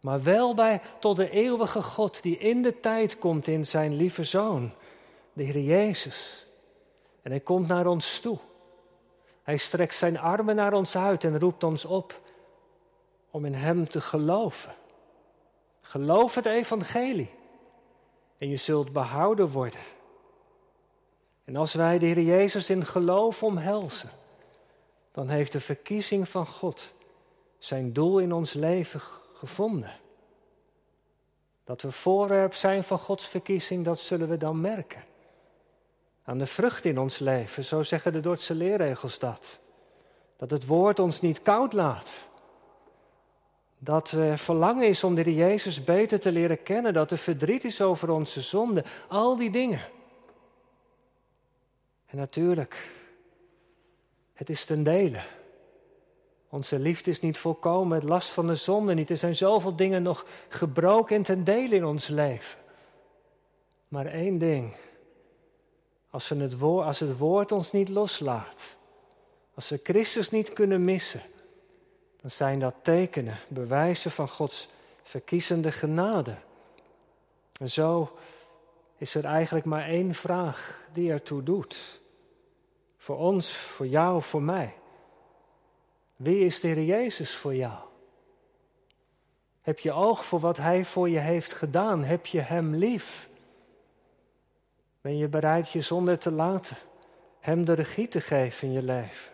maar 0.00 0.22
wel 0.22 0.54
bij, 0.54 0.80
tot 0.98 1.16
de 1.16 1.30
eeuwige 1.30 1.82
God 1.82 2.22
die 2.22 2.38
in 2.38 2.62
de 2.62 2.80
tijd 2.80 3.18
komt 3.18 3.46
in 3.46 3.66
zijn 3.66 3.94
lieve 3.96 4.24
Zoon, 4.24 4.72
de 5.32 5.42
Heer 5.42 5.62
Jezus. 5.62 6.46
En 7.22 7.30
hij 7.30 7.40
komt 7.40 7.68
naar 7.68 7.86
ons 7.86 8.20
toe. 8.20 8.38
Hij 9.42 9.56
strekt 9.56 9.94
zijn 9.94 10.18
armen 10.18 10.56
naar 10.56 10.72
ons 10.72 10.96
uit 10.96 11.24
en 11.24 11.38
roept 11.38 11.64
ons 11.64 11.84
op 11.84 12.20
om 13.32 13.44
in 13.44 13.54
Hem 13.54 13.88
te 13.88 14.00
geloven. 14.00 14.74
Geloof 15.80 16.34
het 16.34 16.46
evangelie 16.46 17.30
en 18.38 18.48
je 18.48 18.56
zult 18.56 18.92
behouden 18.92 19.48
worden. 19.48 19.80
En 21.44 21.56
als 21.56 21.74
wij 21.74 21.98
de 21.98 22.06
Heer 22.06 22.20
Jezus 22.20 22.70
in 22.70 22.84
geloof 22.84 23.42
omhelzen, 23.42 24.10
dan 25.12 25.28
heeft 25.28 25.52
de 25.52 25.60
verkiezing 25.60 26.28
van 26.28 26.46
God 26.46 26.92
zijn 27.58 27.92
doel 27.92 28.18
in 28.18 28.32
ons 28.32 28.52
leven 28.52 29.00
gevonden. 29.34 29.92
Dat 31.64 31.82
we 31.82 31.92
voorwerp 31.92 32.54
zijn 32.54 32.84
van 32.84 32.98
Gods 32.98 33.26
verkiezing, 33.26 33.84
dat 33.84 33.98
zullen 33.98 34.28
we 34.28 34.36
dan 34.36 34.60
merken. 34.60 35.04
Aan 36.24 36.38
de 36.38 36.46
vrucht 36.46 36.84
in 36.84 36.98
ons 36.98 37.18
leven, 37.18 37.64
zo 37.64 37.82
zeggen 37.82 38.12
de 38.12 38.20
Dordtse 38.20 38.54
leerregels 38.54 39.18
dat. 39.18 39.58
Dat 40.36 40.50
het 40.50 40.66
woord 40.66 40.98
ons 40.98 41.20
niet 41.20 41.42
koud 41.42 41.72
laat. 41.72 42.30
Dat 43.84 44.10
er 44.10 44.38
verlangen 44.38 44.88
is 44.88 45.04
om 45.04 45.14
de 45.14 45.34
Jezus 45.34 45.84
beter 45.84 46.20
te 46.20 46.32
leren 46.32 46.62
kennen. 46.62 46.92
Dat 46.92 47.10
er 47.10 47.18
verdriet 47.18 47.64
is 47.64 47.80
over 47.80 48.10
onze 48.10 48.40
zonde. 48.40 48.84
Al 49.08 49.36
die 49.36 49.50
dingen. 49.50 49.80
En 52.06 52.18
natuurlijk, 52.18 52.90
het 54.32 54.50
is 54.50 54.64
ten 54.64 54.82
dele. 54.82 55.22
Onze 56.48 56.78
liefde 56.78 57.10
is 57.10 57.20
niet 57.20 57.38
volkomen, 57.38 57.98
het 57.98 58.08
last 58.08 58.28
van 58.28 58.46
de 58.46 58.54
zonde 58.54 58.94
niet. 58.94 59.10
Er 59.10 59.16
zijn 59.16 59.34
zoveel 59.34 59.76
dingen 59.76 60.02
nog 60.02 60.26
gebroken 60.48 61.16
en 61.16 61.22
ten 61.22 61.44
dele 61.44 61.74
in 61.74 61.84
ons 61.84 62.08
leven. 62.08 62.58
Maar 63.88 64.06
één 64.06 64.38
ding, 64.38 64.74
als, 66.10 66.28
we 66.28 66.36
het 66.36 66.58
woord, 66.58 66.86
als 66.86 67.00
het 67.00 67.18
woord 67.18 67.52
ons 67.52 67.72
niet 67.72 67.88
loslaat, 67.88 68.76
als 69.54 69.68
we 69.68 69.80
Christus 69.82 70.30
niet 70.30 70.52
kunnen 70.52 70.84
missen, 70.84 71.22
dan 72.22 72.30
zijn 72.30 72.58
dat 72.58 72.74
tekenen, 72.82 73.38
bewijzen 73.48 74.10
van 74.10 74.28
Gods 74.28 74.68
verkiezende 75.02 75.72
genade. 75.72 76.34
En 77.60 77.70
zo 77.70 78.16
is 78.96 79.14
er 79.14 79.24
eigenlijk 79.24 79.64
maar 79.64 79.86
één 79.86 80.14
vraag 80.14 80.86
die 80.92 81.12
ertoe 81.12 81.42
doet. 81.42 82.00
Voor 82.96 83.16
ons, 83.16 83.52
voor 83.52 83.86
jou, 83.86 84.22
voor 84.22 84.42
mij. 84.42 84.74
Wie 86.16 86.44
is 86.44 86.60
de 86.60 86.68
Heer 86.68 86.84
Jezus 86.84 87.34
voor 87.34 87.54
jou? 87.54 87.78
Heb 89.60 89.78
je 89.78 89.92
oog 89.92 90.24
voor 90.24 90.40
wat 90.40 90.56
Hij 90.56 90.84
voor 90.84 91.08
je 91.08 91.18
heeft 91.18 91.52
gedaan? 91.52 92.04
Heb 92.04 92.26
je 92.26 92.40
Hem 92.40 92.74
lief? 92.74 93.30
Ben 95.00 95.16
je 95.16 95.28
bereid 95.28 95.70
je 95.70 95.80
zonder 95.80 96.18
te 96.18 96.30
laten 96.30 96.76
Hem 97.40 97.64
de 97.64 97.72
regie 97.72 98.08
te 98.08 98.20
geven 98.20 98.68
in 98.68 98.74
je 98.74 98.82
leven? 98.82 99.31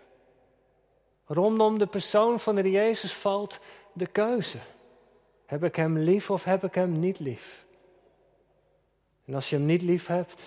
Rondom 1.29 1.79
de 1.79 1.87
persoon 1.87 2.41
van 2.41 2.55
de 2.55 2.71
Jezus 2.71 3.15
valt 3.15 3.59
de 3.93 4.07
keuze. 4.07 4.59
Heb 5.47 5.65
ik 5.65 5.77
Hem 5.77 5.99
lief 5.99 6.31
of 6.31 6.45
heb 6.45 6.65
ik 6.65 6.75
Hem 6.75 6.99
niet 6.99 7.19
lief? 7.19 7.67
En 9.25 9.35
als 9.35 9.51
je 9.51 9.57
Hem 9.57 9.65
niet 9.65 9.83
lief 9.83 10.07
hebt, 10.07 10.43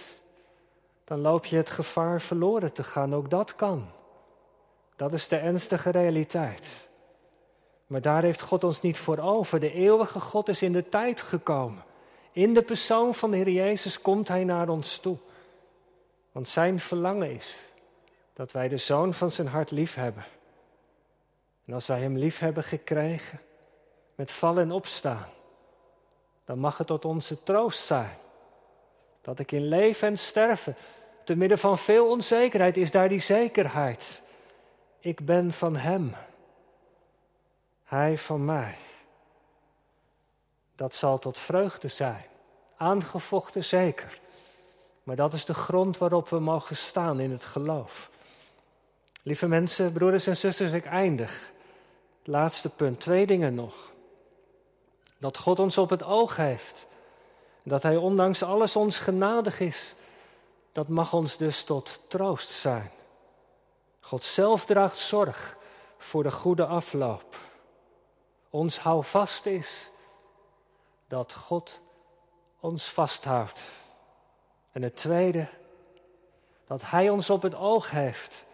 dan 1.03 1.19
loop 1.19 1.45
je 1.45 1.55
het 1.55 1.69
gevaar 1.69 2.21
verloren 2.21 2.73
te 2.73 2.83
gaan. 2.83 3.15
Ook 3.15 3.29
dat 3.29 3.55
kan. 3.55 3.89
Dat 4.95 5.13
is 5.13 5.27
de 5.27 5.37
ernstige 5.37 5.89
realiteit. 5.89 6.69
Maar 7.87 8.01
daar 8.01 8.23
heeft 8.23 8.41
God 8.41 8.63
ons 8.63 8.81
niet 8.81 8.97
voor 8.97 9.17
over. 9.17 9.59
De 9.59 9.73
eeuwige 9.73 10.19
God 10.19 10.47
is 10.47 10.61
in 10.61 10.73
de 10.73 10.89
tijd 10.89 11.21
gekomen. 11.21 11.83
In 12.31 12.53
de 12.53 12.61
persoon 12.61 13.13
van 13.13 13.31
de 13.31 13.37
Heer 13.37 13.49
Jezus 13.49 14.01
komt 14.01 14.27
Hij 14.27 14.43
naar 14.43 14.69
ons 14.69 14.99
toe. 14.99 15.17
Want 16.31 16.49
Zijn 16.49 16.79
verlangen 16.79 17.31
is 17.31 17.55
dat 18.33 18.51
wij 18.51 18.67
de 18.67 18.77
Zoon 18.77 19.13
van 19.13 19.31
Zijn 19.31 19.47
hart 19.47 19.71
lief 19.71 19.95
hebben. 19.95 20.25
En 21.65 21.73
als 21.73 21.87
wij 21.87 21.99
Hem 21.99 22.17
lief 22.17 22.39
hebben 22.39 22.63
gekregen, 22.63 23.41
met 24.15 24.31
vallen 24.31 24.63
en 24.63 24.71
opstaan, 24.71 25.29
dan 26.45 26.59
mag 26.59 26.77
het 26.77 26.87
tot 26.87 27.05
onze 27.05 27.43
troost 27.43 27.85
zijn. 27.85 28.17
Dat 29.21 29.39
ik 29.39 29.51
in 29.51 29.67
leven 29.67 30.07
en 30.07 30.17
sterven, 30.17 30.75
te 31.23 31.35
midden 31.35 31.57
van 31.57 31.77
veel 31.77 32.09
onzekerheid, 32.09 32.77
is 32.77 32.91
daar 32.91 33.09
die 33.09 33.19
zekerheid. 33.19 34.21
Ik 34.99 35.25
ben 35.25 35.51
van 35.51 35.75
Hem. 35.75 36.15
Hij 37.83 38.17
van 38.17 38.45
mij. 38.45 38.77
Dat 40.75 40.95
zal 40.95 41.19
tot 41.19 41.39
vreugde 41.39 41.87
zijn. 41.87 42.25
Aangevochten 42.77 43.63
zeker. 43.63 44.19
Maar 45.03 45.15
dat 45.15 45.33
is 45.33 45.45
de 45.45 45.53
grond 45.53 45.97
waarop 45.97 46.29
we 46.29 46.39
mogen 46.39 46.75
staan 46.75 47.19
in 47.19 47.31
het 47.31 47.45
geloof. 47.45 48.09
Lieve 49.23 49.47
mensen, 49.47 49.91
broeders 49.91 50.27
en 50.27 50.37
zusters, 50.37 50.71
ik 50.71 50.85
eindig. 50.85 51.51
Laatste 52.23 52.69
punt, 52.69 52.99
twee 52.99 53.25
dingen 53.25 53.55
nog. 53.55 53.91
Dat 55.17 55.37
God 55.37 55.59
ons 55.59 55.77
op 55.77 55.89
het 55.89 56.03
oog 56.03 56.35
heeft. 56.35 56.87
Dat 57.63 57.83
Hij 57.83 57.95
ondanks 57.95 58.43
alles 58.43 58.75
ons 58.75 58.99
genadig 58.99 59.59
is. 59.59 59.95
Dat 60.71 60.87
mag 60.87 61.13
ons 61.13 61.37
dus 61.37 61.63
tot 61.63 61.99
troost 62.07 62.49
zijn. 62.49 62.91
God 63.99 64.23
zelf 64.23 64.65
draagt 64.65 64.97
zorg 64.97 65.57
voor 65.97 66.23
de 66.23 66.31
goede 66.31 66.65
afloop. 66.65 67.37
Ons 68.49 68.79
houvast 68.79 69.45
is 69.45 69.89
dat 71.07 71.33
God 71.33 71.79
ons 72.59 72.89
vasthoudt. 72.89 73.61
En 74.71 74.81
het 74.81 74.95
tweede, 74.95 75.47
dat 76.67 76.81
Hij 76.85 77.09
ons 77.09 77.29
op 77.29 77.41
het 77.41 77.55
oog 77.55 77.89
heeft, 77.89 78.45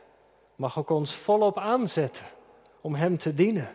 mag 0.58 0.80
ook 0.80 0.90
ons 0.90 1.16
volop 1.16 1.58
aanzetten 1.58 2.26
om 2.82 2.96
Hem 2.96 3.18
te 3.18 3.34
dienen. 3.34 3.70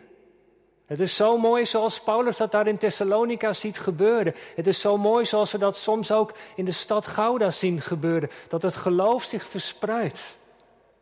Het 0.85 0.99
is 0.99 1.15
zo 1.15 1.37
mooi 1.37 1.65
zoals 1.65 2.01
Paulus 2.01 2.37
dat 2.37 2.51
daar 2.51 2.67
in 2.67 2.77
Thessalonica 2.77 3.53
ziet 3.53 3.79
gebeuren. 3.79 4.33
Het 4.55 4.67
is 4.67 4.81
zo 4.81 4.97
mooi 4.97 5.25
zoals 5.25 5.51
we 5.51 5.57
dat 5.57 5.77
soms 5.77 6.11
ook 6.11 6.33
in 6.55 6.65
de 6.65 6.71
stad 6.71 7.07
Gouda 7.07 7.51
zien 7.51 7.81
gebeuren. 7.81 8.29
Dat 8.47 8.61
het 8.61 8.75
geloof 8.75 9.23
zich 9.23 9.47
verspreidt. 9.47 10.37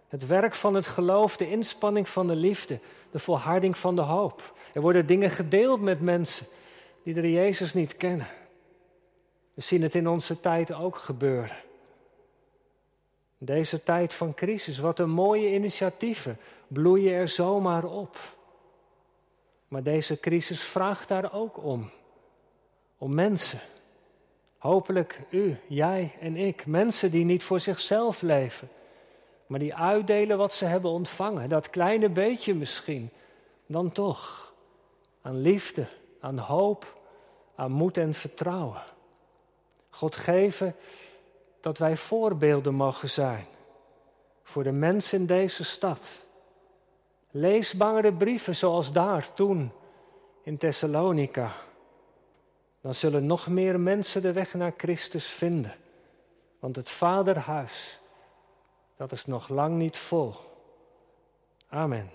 Het 0.08 0.28
werk 0.28 0.54
van 0.54 0.74
het 0.74 0.88
geloof, 0.88 1.38
de 1.38 1.50
inspanning 1.50 2.10
van 2.10 2.28
de 2.28 2.36
liefde, 2.36 2.80
de 3.12 3.20
volharding 3.20 3.78
van 3.78 3.96
de 3.96 4.02
hoop. 4.02 4.54
Er 4.74 4.82
worden 4.82 5.06
dingen 5.06 5.32
gedeeld 5.32 5.82
met 5.82 6.02
mensen 6.02 6.48
die 7.04 7.14
de 7.14 7.32
Jezus 7.32 7.74
niet 7.74 7.98
kennen. 7.98 8.28
We 9.54 9.62
zien 9.62 9.82
het 9.82 9.96
in 9.96 10.08
onze 10.08 10.40
tijd 10.40 10.74
ook 10.74 10.98
gebeuren. 10.98 11.56
Deze 13.44 13.84
tijd 13.84 14.14
van 14.14 14.34
crisis, 14.34 14.80
wat 14.80 15.00
een 15.00 15.10
mooie 15.10 15.54
initiatieven 15.54 16.38
bloeien 16.68 17.14
er 17.14 17.28
zomaar 17.28 17.84
op. 17.84 18.18
Maar 19.68 19.84
deze 19.84 20.20
crisis 20.20 20.64
vraagt 20.64 21.08
daar 21.08 21.34
ook 21.34 21.64
om. 21.64 21.90
Om 22.98 23.14
mensen. 23.14 23.60
Hopelijk 24.58 25.20
u, 25.30 25.58
jij 25.68 26.12
en 26.20 26.36
ik. 26.36 26.66
Mensen 26.66 27.12
die 27.12 27.26
niet 27.26 27.44
voor 27.44 27.60
zichzelf 27.60 28.22
leven 28.22 28.70
maar 29.52 29.60
die 29.60 29.76
uitdelen 29.76 30.38
wat 30.38 30.54
ze 30.54 30.66
hebben 30.66 30.92
ontvangen. 30.92 31.50
Dat 31.50 31.70
kleine 31.70 32.10
beetje 32.10 32.56
misschien. 32.56 33.10
Dan 33.66 33.92
toch. 33.92 34.54
Aan 35.22 35.42
liefde, 35.42 35.88
aan 36.20 36.38
hoop, 36.38 36.98
aan 37.56 37.72
moed 37.72 37.98
en 37.98 38.14
vertrouwen. 38.14 38.82
God 39.90 40.16
geven 40.16 40.76
dat 41.62 41.78
wij 41.78 41.98
voorbeelden 41.98 42.74
mogen 42.74 43.10
zijn. 43.10 43.46
Voor 44.44 44.64
de 44.64 44.72
mensen 44.72 45.20
in 45.20 45.26
deze 45.26 45.64
stad. 45.64 46.26
Leesbare 47.32 48.14
brieven 48.14 48.56
zoals 48.56 48.92
daar 48.92 49.34
toen 49.34 49.72
in 50.44 50.58
Thessalonica. 50.58 51.52
Dan 52.82 52.96
zullen 52.96 53.26
nog 53.26 53.48
meer 53.48 53.80
mensen 53.80 54.22
de 54.22 54.34
weg 54.34 54.54
naar 54.54 54.74
Christus 54.78 55.28
vinden. 55.28 55.76
Want 56.60 56.76
het 56.76 56.90
Vaderhuis 56.90 58.02
dat 59.02 59.12
is 59.12 59.26
nog 59.26 59.50
lang 59.50 59.78
niet 59.78 59.98
vol. 59.98 60.34
Amen. 61.70 62.10